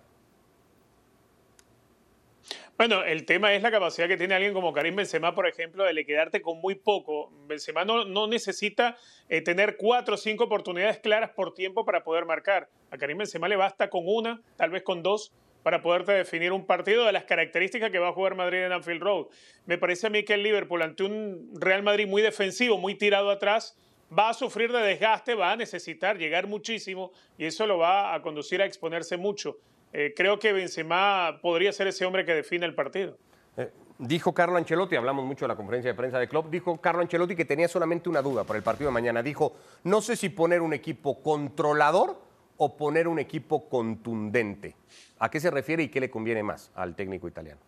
Bueno, 2.76 3.04
el 3.04 3.24
tema 3.26 3.54
es 3.54 3.62
la 3.62 3.70
capacidad 3.70 4.08
que 4.08 4.16
tiene 4.16 4.34
alguien 4.34 4.52
como 4.52 4.72
Karim 4.72 4.96
Benzema, 4.96 5.34
por 5.34 5.46
ejemplo, 5.46 5.84
de 5.84 6.04
quedarte 6.04 6.42
con 6.42 6.60
muy 6.60 6.74
poco. 6.74 7.30
Benzema 7.46 7.84
no, 7.84 8.04
no 8.04 8.26
necesita 8.26 8.96
eh, 9.28 9.40
tener 9.40 9.76
cuatro 9.76 10.14
o 10.14 10.18
cinco 10.18 10.44
oportunidades 10.44 10.98
claras 10.98 11.30
por 11.30 11.54
tiempo 11.54 11.84
para 11.84 12.02
poder 12.02 12.24
marcar. 12.24 12.68
A 12.90 12.98
Karim 12.98 13.18
Benzema 13.18 13.48
le 13.48 13.56
basta 13.56 13.88
con 13.88 14.02
una, 14.04 14.40
tal 14.56 14.70
vez 14.70 14.82
con 14.82 15.02
dos, 15.02 15.32
para 15.62 15.82
poderte 15.82 16.12
definir 16.12 16.52
un 16.52 16.66
partido 16.66 17.04
de 17.04 17.12
las 17.12 17.24
características 17.24 17.90
que 17.90 17.98
va 17.98 18.08
a 18.08 18.12
jugar 18.12 18.34
Madrid 18.34 18.64
en 18.64 18.72
Anfield 18.72 19.02
Road. 19.02 19.26
Me 19.66 19.78
parece 19.78 20.06
a 20.06 20.10
mí 20.10 20.24
que 20.24 20.34
el 20.34 20.42
Liverpool, 20.42 20.82
ante 20.82 21.04
un 21.04 21.50
Real 21.54 21.82
Madrid 21.82 22.06
muy 22.06 22.22
defensivo, 22.22 22.78
muy 22.78 22.94
tirado 22.94 23.30
atrás, 23.30 23.76
va 24.16 24.30
a 24.30 24.34
sufrir 24.34 24.72
de 24.72 24.80
desgaste, 24.80 25.34
va 25.34 25.52
a 25.52 25.56
necesitar 25.56 26.18
llegar 26.18 26.46
muchísimo 26.46 27.12
y 27.38 27.46
eso 27.46 27.66
lo 27.66 27.78
va 27.78 28.14
a 28.14 28.22
conducir 28.22 28.60
a 28.60 28.66
exponerse 28.66 29.16
mucho. 29.16 29.56
Eh, 29.92 30.12
creo 30.16 30.38
que 30.38 30.52
Benzema 30.52 31.38
podría 31.40 31.72
ser 31.72 31.86
ese 31.86 32.04
hombre 32.04 32.24
que 32.24 32.34
define 32.34 32.66
el 32.66 32.74
partido. 32.74 33.16
Eh, 33.56 33.70
dijo 33.98 34.32
Carlo 34.32 34.56
Ancelotti, 34.56 34.96
hablamos 34.96 35.24
mucho 35.24 35.44
de 35.44 35.48
la 35.48 35.56
conferencia 35.56 35.90
de 35.90 35.96
prensa 35.96 36.18
de 36.18 36.28
Klopp, 36.28 36.50
dijo 36.50 36.80
Carlo 36.80 37.02
Ancelotti 37.02 37.36
que 37.36 37.44
tenía 37.44 37.68
solamente 37.68 38.08
una 38.08 38.22
duda 38.22 38.44
para 38.44 38.56
el 38.56 38.62
partido 38.62 38.88
de 38.88 38.94
mañana. 38.94 39.22
Dijo, 39.22 39.54
no 39.84 40.00
sé 40.00 40.16
si 40.16 40.30
poner 40.30 40.60
un 40.62 40.72
equipo 40.72 41.22
controlador 41.22 42.31
o 42.64 42.76
poner 42.76 43.08
un 43.08 43.18
equipo 43.18 43.68
contundente. 43.68 44.76
¿A 45.18 45.28
qué 45.28 45.40
se 45.40 45.50
refiere 45.50 45.82
y 45.82 45.88
qué 45.88 45.98
le 45.98 46.10
conviene 46.10 46.44
más 46.44 46.70
al 46.76 46.94
técnico 46.94 47.26
italiano? 47.26 47.60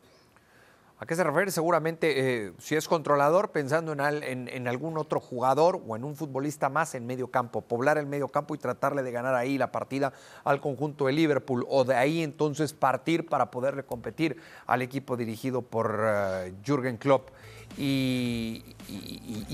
¿A 1.01 1.07
qué 1.07 1.17
se 1.17 1.25
refiere? 1.25 1.51
Seguramente, 1.51 2.47
eh, 2.47 2.53
si 2.59 2.77
es 2.77 2.87
controlador, 2.87 3.51
pensando 3.51 3.93
en, 3.93 4.01
al- 4.01 4.23
en- 4.23 4.47
en 4.49 4.69
algún 4.69 4.97
otro 4.97 5.19
jugador 5.19 5.83
o 5.85 5.97
en 5.97 6.05
un 6.05 6.15
futbolista 6.15 6.69
más 6.69 6.95
en 6.95 7.05
medio 7.07 7.27
campo, 7.27 7.63
poblar 7.63 7.99
el 7.99 8.07
medio 8.07 8.29
campo 8.29 8.55
y 8.55 8.59
tratarle 8.59 9.03
de 9.03 9.11
ganar 9.11 9.35
ahí 9.35 9.59
la 9.59 9.73
partida 9.73 10.13
al 10.45 10.61
conjunto 10.61 11.07
de 11.07 11.13
Liverpool, 11.13 11.67
o 11.69 11.83
de 11.85 11.97
ahí 11.97 12.23
entonces 12.23 12.73
partir 12.73 13.27
para 13.27 13.51
poderle 13.51 13.83
competir 13.83 14.37
al 14.67 14.81
equipo 14.83 15.17
dirigido 15.17 15.63
por 15.63 16.01
eh, 16.07 16.55
Jürgen 16.65 16.97
Klopp. 16.99 17.31
Y, 17.77 18.63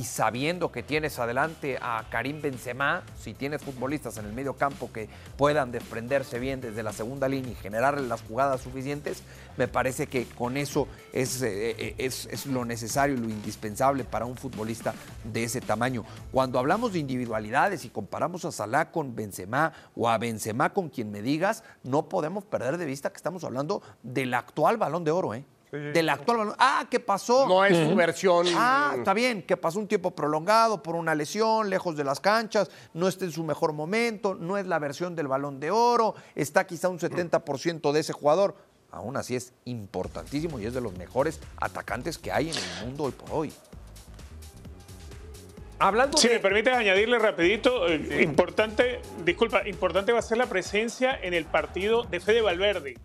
sabiendo 0.05 0.73
que 0.73 0.83
tienes 0.83 1.19
adelante 1.19 1.79
a 1.81 2.05
Karim 2.11 2.43
Benzema, 2.43 3.03
si 3.19 3.33
tienes 3.33 3.63
futbolistas 3.63 4.19
en 4.19 4.27
el 4.27 4.33
medio 4.33 4.55
campo 4.55 4.91
que 4.93 5.09
puedan 5.37 5.71
desprenderse 5.71 6.39
bien 6.39 6.61
desde 6.61 6.83
la 6.83 6.93
segunda 6.93 7.29
línea 7.29 7.53
y 7.53 7.55
generar 7.55 7.99
las 8.01 8.23
jugadas 8.23 8.61
suficientes, 8.61 9.23
me 9.57 9.69
parece 9.69 10.09
que 10.09 10.27
con 10.27 10.57
eso 10.57 10.89
es, 11.13 11.43
eh, 11.43 11.77
eh, 11.79 11.95
es, 11.99 12.27
es 12.27 12.47
lo 12.47 12.65
necesario 12.65 13.15
y 13.15 13.19
lo 13.21 13.29
indispensable 13.29 14.05
para 14.05 14.27
un 14.27 14.37
futbolista 14.37 14.95
de 15.25 15.45
ese 15.45 15.61
tamaño. 15.61 16.05
Cuando 16.33 16.59
hablamos 16.59 16.93
de 16.93 16.99
individualidades 16.99 17.85
y 17.85 17.91
comparamos 17.91 18.45
a 18.45 18.53
Salah 18.53 18.91
con 18.91 19.15
Benzema 19.15 19.73
o 19.95 20.09
a 20.09 20.19
Benzema 20.19 20.73
con 20.73 20.89
quien 20.89 21.11
me 21.13 21.23
digas, 21.23 21.63
no 21.85 22.09
podemos 22.09 22.45
perder 22.45 22.79
de 22.79 22.85
vista 22.85 23.11
que 23.11 23.17
estamos 23.17 23.45
hablando 23.45 23.81
del 24.03 24.35
actual 24.35 24.77
balón 24.77 25.05
de 25.05 25.11
oro, 25.13 25.35
¿eh? 25.35 25.45
Del 25.71 26.09
actual 26.09 26.39
balón. 26.39 26.55
Ah, 26.59 26.87
¿qué 26.91 26.99
pasó? 26.99 27.47
No 27.47 27.65
es 27.65 27.89
su 27.89 27.95
versión. 27.95 28.47
Ah, 28.57 28.95
está 28.97 29.15
bien, 29.15 29.43
que 29.43 29.57
pasó 29.57 29.79
un 29.79 29.87
tiempo 29.87 30.11
prolongado 30.11 30.83
por 30.83 30.97
una 30.97 31.15
lesión, 31.15 31.71
lejos 31.71 31.97
de 31.97 32.03
las 32.03 32.19
canchas, 32.19 32.71
no 32.93 33.07
está 33.07 33.25
en 33.25 33.33
su 33.33 33.45
mejor 33.45 33.73
momento, 33.73 34.35
no 34.35 34.59
es 34.59 34.67
la 34.67 34.81
versión 34.81 35.15
del 35.15 35.29
balón 35.29 35.61
de 35.61 35.71
oro, 35.71 36.15
está 36.35 36.67
quizá 36.67 36.89
un 36.89 36.99
70% 36.99 37.93
de 37.93 38.01
ese 38.01 38.13
jugador. 38.13 38.57
Aún 38.91 39.17
así 39.17 39.37
es 39.37 39.53
importantísimo 39.67 40.59
y 40.59 40.67
es 40.67 40.75
de 40.75 40.81
los 40.81 40.97
mejores 40.97 41.39
atacantes 41.59 42.19
que 42.19 42.33
hay 42.33 42.51
en 42.51 42.57
el 42.57 42.87
mundo 42.87 43.05
hoy 43.05 43.13
por 43.13 43.31
hoy. 43.31 43.53
Hablando 45.79 46.19
Si 46.19 46.29
de... 46.29 46.35
me 46.35 46.41
permites 46.41 46.75
añadirle 46.75 47.19
rapidito, 47.19 47.89
eh, 47.89 48.23
importante, 48.23 49.01
disculpa, 49.25 49.67
importante 49.67 50.13
va 50.13 50.19
a 50.19 50.23
ser 50.23 50.37
la 50.37 50.47
presencia 50.47 51.19
en 51.23 51.33
el 51.33 51.47
partido 51.47 52.03
de 52.03 52.21
Fede 52.21 52.43
Valverde, 52.43 52.99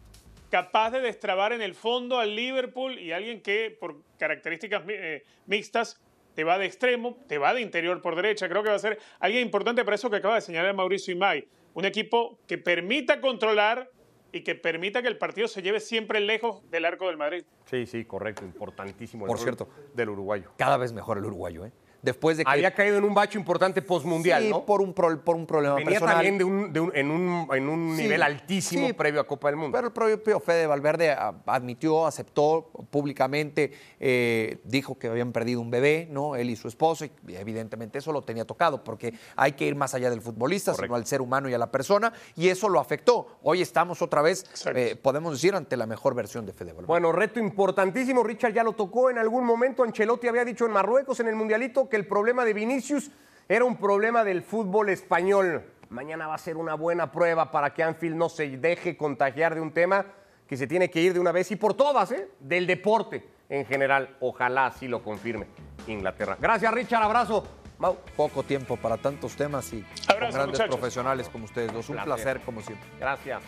capaz 0.50 0.92
de 0.92 1.02
destrabar 1.02 1.54
en 1.54 1.62
el 1.62 1.76
fondo 1.76 2.20
al 2.20 2.36
Liverpool 2.36 3.00
y 3.00 3.12
alguien 3.12 3.42
que 3.42 3.76
por 3.80 4.02
características 4.18 4.84
eh, 4.88 5.24
mixtas 5.46 6.02
te 6.34 6.44
va 6.44 6.58
de 6.58 6.66
extremo, 6.66 7.18
te 7.28 7.38
va 7.38 7.54
de 7.54 7.62
interior 7.62 8.02
por 8.02 8.16
derecha, 8.16 8.50
creo 8.50 8.62
que 8.62 8.70
va 8.70 8.76
a 8.76 8.80
ser 8.80 9.00
alguien 9.20 9.44
importante 9.44 9.84
para 9.86 9.96
eso 9.96 10.10
que 10.10 10.18
acaba 10.18 10.36
de 10.36 10.42
señalar 10.42 10.74
Mauricio 10.76 11.14
Imay, 11.14 11.48
un 11.74 11.86
equipo 11.86 12.38
que 12.48 12.58
permita 12.58 13.22
controlar 13.22 13.90
y 14.32 14.42
que 14.42 14.54
permita 14.54 15.02
que 15.02 15.08
el 15.08 15.18
partido 15.18 15.48
se 15.48 15.62
lleve 15.62 15.80
siempre 15.80 16.20
lejos 16.20 16.70
del 16.70 16.84
arco 16.84 17.08
del 17.08 17.16
Madrid. 17.16 17.46
Sí, 17.66 17.86
sí, 17.86 18.04
correcto, 18.04 18.44
importantísimo. 18.44 19.26
el 19.26 19.30
Por 19.30 19.40
cierto. 19.40 19.70
Del 19.94 20.10
uruguayo. 20.10 20.52
Cada 20.58 20.76
vez 20.76 20.92
mejor 20.92 21.18
el 21.18 21.26
uruguayo, 21.26 21.66
¿eh? 21.66 21.72
Después 22.06 22.38
de 22.38 22.46
que 22.46 22.52
Había 22.52 22.74
caído 22.74 22.98
en 22.98 23.04
un 23.04 23.14
bacho 23.14 23.38
importante 23.38 23.82
postmundial, 23.82 24.44
sí, 24.44 24.50
¿no? 24.50 24.64
por 24.66 24.82
un 24.82 24.94
pro- 24.94 25.20
por 25.24 25.36
un 25.36 25.46
problema 25.46 25.76
Venía 25.76 25.90
personal. 26.00 26.16
también 26.16 26.38
de 26.38 26.44
un, 26.44 26.72
de 26.72 26.80
un- 26.80 26.92
en 26.96 27.12
un, 27.12 27.48
en 27.52 27.68
un 27.68 27.96
Sí, 27.98 28.04
nivel 28.04 28.22
altísimo 28.24 28.88
sí, 28.88 28.94
previo 28.94 29.20
a 29.20 29.28
Copa 29.28 29.48
del 29.50 29.58
Mundo. 29.58 29.76
Pero 29.76 29.88
el 29.88 29.94
propio 29.94 30.40
Fede 30.40 30.68
Valverde 30.68 31.12
a- 31.12 31.34
admitió, 31.48 32.06
aceptó 32.06 32.70
públicamente, 32.92 33.72
eh, 34.00 34.60
dijo 34.64 34.98
que 34.98 35.08
habían 35.08 35.32
perdido 35.32 35.60
un 35.62 35.70
bebé, 35.72 36.08
¿no? 36.12 36.36
Él 36.36 36.50
y 36.50 36.56
su 36.56 36.68
esposa, 36.68 37.06
y 37.06 37.36
evidentemente 37.36 37.98
eso 38.00 38.12
lo 38.12 38.22
tenía 38.22 38.46
tocado, 38.46 38.84
porque 38.84 39.14
hay 39.36 39.54
que 39.54 39.66
ir 39.66 39.76
más 39.76 39.94
allá 39.96 40.10
del 40.10 40.22
futbolista, 40.22 40.74
sino 40.74 40.96
al 40.96 41.06
ser 41.06 41.22
humano 41.22 41.50
y 41.50 41.54
a 41.54 41.58
la 41.58 41.72
persona, 41.72 42.14
y 42.36 42.50
eso 42.50 42.70
lo 42.70 42.80
afectó. 42.80 43.28
Hoy 43.44 43.62
estamos 43.62 44.02
otra 44.02 44.22
vez, 44.22 44.46
eh, 44.76 44.96
podemos 44.96 45.34
decir, 45.34 45.56
ante 45.56 45.76
la 45.76 45.86
mejor 45.88 46.14
versión 46.16 46.46
de 46.46 46.54
Fede 46.54 46.68
Valverde. 46.72 46.88
Bueno, 46.88 47.12
reto 47.12 47.40
importantísimo. 47.40 48.24
Richard 48.24 48.54
ya 48.54 48.64
lo 48.64 48.74
tocó 48.74 49.10
en 49.10 49.18
algún 49.18 49.44
momento. 49.46 49.84
Ancelotti 49.84 50.28
había 50.28 50.46
dicho 50.46 50.66
en 50.66 50.72
Marruecos, 50.72 51.20
en 51.20 51.28
el 51.28 51.36
Mundialito, 51.36 51.88
que 51.96 52.00
el 52.02 52.08
problema 52.08 52.44
de 52.44 52.54
Vinicius 52.54 53.10
era 53.48 53.64
un 53.64 53.78
problema 53.78 54.26
del 54.26 54.44
fútbol 54.44 54.90
español. 54.90 55.64
Mañana 55.90 56.28
va 56.28 56.36
a 56.36 56.38
ser 56.38 56.58
una 56.58 56.74
buena 56.74 57.10
prueba 57.10 57.52
para 57.52 57.74
que 57.74 57.84
Anfield 57.84 58.18
no 58.18 58.28
se 58.28 58.58
deje 58.58 58.98
contagiar 58.98 59.56
de 59.56 59.62
un 59.62 59.72
tema 59.72 60.06
que 60.46 60.58
se 60.58 60.68
tiene 60.68 60.90
que 60.90 61.00
ir 61.00 61.14
de 61.14 61.22
una 61.22 61.32
vez 61.32 61.50
y 61.52 61.56
por 61.56 61.74
todas, 61.74 62.12
¿eh? 62.12 62.28
Del 62.42 62.68
deporte 62.68 63.26
en 63.48 63.66
general. 63.66 64.18
Ojalá 64.20 64.66
así 64.66 64.90
lo 64.90 65.02
confirme 65.02 65.48
Inglaterra. 65.88 66.36
Gracias, 66.38 66.74
Richard. 66.74 67.04
Abrazo. 67.04 67.48
Mau. 67.80 67.96
Poco 68.18 68.44
tiempo 68.44 68.76
para 68.76 68.98
tantos 68.98 69.38
temas 69.38 69.72
y 69.72 69.78
Abrazo, 69.78 70.08
con 70.10 70.18
grandes 70.18 70.48
muchachos. 70.48 70.76
profesionales 70.76 71.30
como 71.30 71.46
ustedes 71.46 71.72
dos. 71.72 71.88
Un 71.88 71.96
Placer. 71.96 72.14
placer 72.14 72.42
como 72.42 72.62
siempre. 72.62 72.90
Gracias. 73.00 73.42